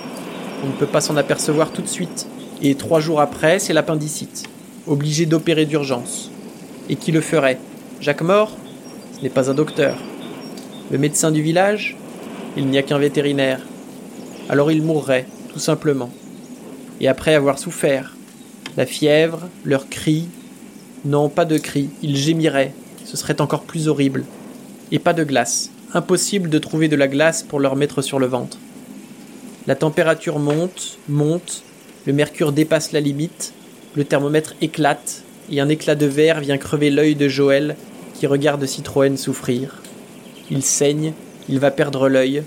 on 0.65 0.69
ne 0.69 0.73
peut 0.73 0.87
pas 0.87 1.03
s'en 1.03 1.19
apercevoir 1.19 1.71
tout 1.71 1.83
de 1.83 1.87
suite. 1.87 2.27
Et 2.63 2.75
trois 2.75 2.99
jours 2.99 3.21
après, 3.21 3.59
c'est 3.59 3.75
l'appendicite. 3.75 4.45
Obligé 4.87 5.27
d'opérer 5.27 5.67
d'urgence. 5.67 6.31
Et 6.89 6.97
qui 6.97 7.13
le 7.13 7.21
ferait? 7.21 7.59
Jacques 8.01 8.23
Mort 8.23 8.57
Ce 9.19 9.23
n'est 9.23 9.29
pas 9.29 9.51
un 9.51 9.55
docteur. 9.55 9.99
Le 10.91 10.97
médecin 10.97 11.31
du 11.31 11.43
village? 11.43 11.99
Il 12.57 12.69
n'y 12.69 12.79
a 12.79 12.83
qu'un 12.83 12.99
vétérinaire. 12.99 13.61
Alors 14.49 14.73
il 14.73 14.81
mourrait, 14.81 15.27
tout 15.53 15.59
simplement. 15.59 16.09
Et 17.03 17.09
après 17.09 17.35
avoir 17.35 17.59
souffert, 17.59 18.17
la 18.79 18.87
fièvre, 18.87 19.41
leurs 19.63 19.91
cris, 19.91 20.27
Non, 21.05 21.29
pas 21.29 21.45
de 21.45 21.59
cris, 21.59 21.91
ils 22.03 22.17
gémiraient, 22.17 22.73
ce 23.05 23.17
serait 23.17 23.41
encore 23.41 23.63
plus 23.63 23.89
horrible. 23.89 24.25
Et 24.91 24.99
pas 24.99 25.13
de 25.13 25.25
glace, 25.25 25.71
impossible 25.95 26.51
de 26.51 26.59
trouver 26.59 26.89
de 26.89 26.97
la 26.97 27.09
glace 27.09 27.43
pour 27.43 27.61
leur 27.61 27.77
mettre 27.77 28.03
sur 28.03 28.19
le 28.19 28.27
ventre. 28.27 28.59
La 29.67 29.75
température 29.75 30.39
monte, 30.39 30.99
monte, 31.09 31.63
le 32.07 32.13
mercure 32.13 32.53
dépasse 32.53 32.93
la 32.93 33.01
limite, 33.01 33.53
le 33.95 34.05
thermomètre 34.05 34.55
éclate, 34.61 35.23
et 35.51 35.61
un 35.61 35.69
éclat 35.69 35.95
de 35.95 36.07
verre 36.07 36.41
vient 36.41 36.59
crever 36.59 36.91
l'œil 36.91 37.15
de 37.15 37.29
Joël 37.29 37.77
qui 38.15 38.27
regarde 38.27 38.65
Citroën 38.65 39.17
souffrir. 39.17 39.83
Il 40.51 40.63
saigne, 40.63 41.13
il 41.49 41.59
va 41.59 41.71
perdre 41.71 42.09
l'œil, 42.09 42.45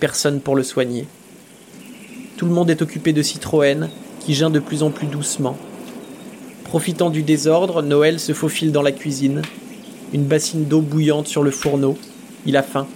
personne 0.00 0.40
pour 0.40 0.56
le 0.56 0.62
soigner. 0.62 1.06
Tout 2.36 2.46
le 2.46 2.52
monde 2.52 2.70
est 2.70 2.82
occupé 2.82 3.12
de 3.12 3.22
Citroën, 3.22 3.88
qui 4.20 4.34
geint 4.34 4.50
de 4.50 4.58
plus 4.58 4.82
en 4.82 4.90
plus 4.90 5.06
doucement. 5.06 5.56
Profitant 6.64 7.10
du 7.10 7.22
désordre, 7.22 7.82
Noël 7.82 8.18
se 8.18 8.32
faufile 8.32 8.72
dans 8.72 8.82
la 8.82 8.92
cuisine. 8.92 9.42
Une 10.14 10.26
bassine 10.26 10.66
d'eau 10.66 10.80
bouillante 10.80 11.26
sur 11.26 11.42
le 11.42 11.50
fourneau. 11.50 11.98
Il 12.46 12.56
a 12.56 12.62
faim. 12.62 12.86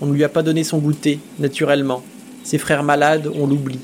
On 0.00 0.06
ne 0.06 0.12
lui 0.12 0.22
a 0.22 0.28
pas 0.28 0.44
donné 0.44 0.62
son 0.62 0.78
goûter, 0.78 1.18
naturellement. 1.40 2.04
Ses 2.44 2.58
frères 2.58 2.84
malades, 2.84 3.28
on 3.34 3.48
l'oublie. 3.48 3.80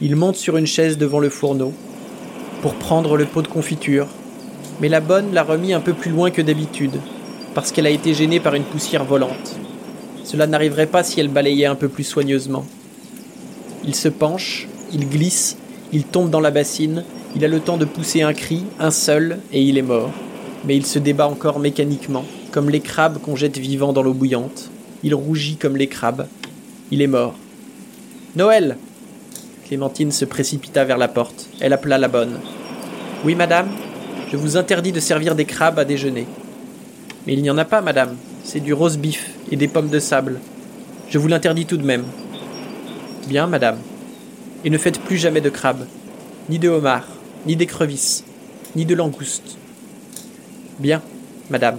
Il 0.00 0.14
monte 0.14 0.36
sur 0.36 0.56
une 0.56 0.68
chaise 0.68 0.98
devant 0.98 1.18
le 1.18 1.28
fourneau 1.28 1.72
pour 2.62 2.74
prendre 2.74 3.16
le 3.16 3.24
pot 3.24 3.42
de 3.42 3.48
confiture, 3.48 4.06
mais 4.80 4.88
la 4.88 5.00
bonne 5.00 5.34
l'a 5.34 5.42
remis 5.42 5.72
un 5.72 5.80
peu 5.80 5.94
plus 5.94 6.12
loin 6.12 6.30
que 6.30 6.42
d'habitude, 6.42 7.00
parce 7.54 7.72
qu'elle 7.72 7.88
a 7.88 7.90
été 7.90 8.14
gênée 8.14 8.38
par 8.38 8.54
une 8.54 8.62
poussière 8.62 9.04
volante. 9.04 9.58
Cela 10.22 10.46
n'arriverait 10.46 10.86
pas 10.86 11.02
si 11.02 11.18
elle 11.18 11.28
balayait 11.28 11.66
un 11.66 11.74
peu 11.74 11.88
plus 11.88 12.04
soigneusement. 12.04 12.64
Il 13.84 13.96
se 13.96 14.08
penche, 14.08 14.68
il 14.92 15.08
glisse, 15.08 15.56
il 15.92 16.04
tombe 16.04 16.30
dans 16.30 16.40
la 16.40 16.52
bassine, 16.52 17.02
il 17.34 17.44
a 17.44 17.48
le 17.48 17.58
temps 17.58 17.78
de 17.78 17.84
pousser 17.84 18.22
un 18.22 18.32
cri, 18.32 18.62
un 18.78 18.92
seul, 18.92 19.38
et 19.52 19.60
il 19.60 19.76
est 19.76 19.82
mort. 19.82 20.12
Mais 20.66 20.76
il 20.76 20.84
se 20.84 20.98
débat 20.98 21.28
encore 21.28 21.60
mécaniquement, 21.60 22.24
comme 22.50 22.70
les 22.70 22.80
crabes 22.80 23.18
qu'on 23.18 23.36
jette 23.36 23.58
vivants 23.58 23.92
dans 23.92 24.02
l'eau 24.02 24.14
bouillante. 24.14 24.70
Il 25.02 25.14
rougit 25.14 25.56
comme 25.56 25.76
les 25.76 25.86
crabes. 25.86 26.26
Il 26.90 27.02
est 27.02 27.06
mort. 27.06 27.34
Noël 28.34 28.76
Clémentine 29.66 30.12
se 30.12 30.24
précipita 30.24 30.84
vers 30.84 30.98
la 30.98 31.08
porte. 31.08 31.48
Elle 31.60 31.72
appela 31.72 31.98
la 31.98 32.08
bonne. 32.08 32.38
Oui, 33.24 33.34
madame, 33.34 33.68
je 34.30 34.36
vous 34.36 34.56
interdis 34.56 34.92
de 34.92 35.00
servir 35.00 35.34
des 35.34 35.44
crabes 35.44 35.78
à 35.78 35.84
déjeuner. 35.84 36.26
Mais 37.26 37.32
il 37.32 37.42
n'y 37.42 37.50
en 37.50 37.58
a 37.58 37.64
pas, 37.64 37.80
madame. 37.80 38.16
C'est 38.44 38.60
du 38.60 38.72
rose 38.72 38.98
bif 38.98 39.32
et 39.50 39.56
des 39.56 39.66
pommes 39.66 39.88
de 39.88 39.98
sable. 39.98 40.40
Je 41.08 41.18
vous 41.18 41.28
l'interdis 41.28 41.66
tout 41.66 41.76
de 41.76 41.84
même. 41.84 42.04
Bien, 43.28 43.46
madame. 43.46 43.78
Et 44.64 44.70
ne 44.70 44.78
faites 44.78 45.00
plus 45.00 45.16
jamais 45.16 45.40
de 45.40 45.50
crabes, 45.50 45.86
ni 46.48 46.58
de 46.58 46.68
homards, 46.68 47.08
ni 47.46 47.56
d'écrevisses, 47.56 48.24
ni 48.76 48.84
de 48.84 48.94
langoustes. 48.94 49.58
Bien, 50.78 51.02
madame. 51.50 51.78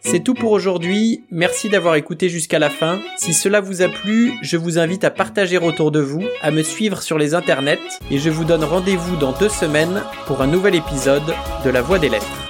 C'est 0.00 0.20
tout 0.20 0.34
pour 0.34 0.52
aujourd'hui, 0.52 1.24
merci 1.32 1.68
d'avoir 1.68 1.96
écouté 1.96 2.28
jusqu'à 2.28 2.60
la 2.60 2.70
fin. 2.70 3.00
Si 3.16 3.34
cela 3.34 3.60
vous 3.60 3.82
a 3.82 3.88
plu, 3.88 4.34
je 4.42 4.56
vous 4.56 4.78
invite 4.78 5.02
à 5.02 5.10
partager 5.10 5.58
autour 5.58 5.90
de 5.90 5.98
vous, 5.98 6.22
à 6.40 6.52
me 6.52 6.62
suivre 6.62 7.02
sur 7.02 7.18
les 7.18 7.34
internets, 7.34 7.80
et 8.12 8.18
je 8.18 8.30
vous 8.30 8.44
donne 8.44 8.62
rendez-vous 8.62 9.16
dans 9.16 9.32
deux 9.32 9.48
semaines 9.48 10.02
pour 10.28 10.40
un 10.40 10.46
nouvel 10.46 10.76
épisode 10.76 11.34
de 11.64 11.70
La 11.70 11.82
Voix 11.82 11.98
des 11.98 12.10
Lettres. 12.10 12.43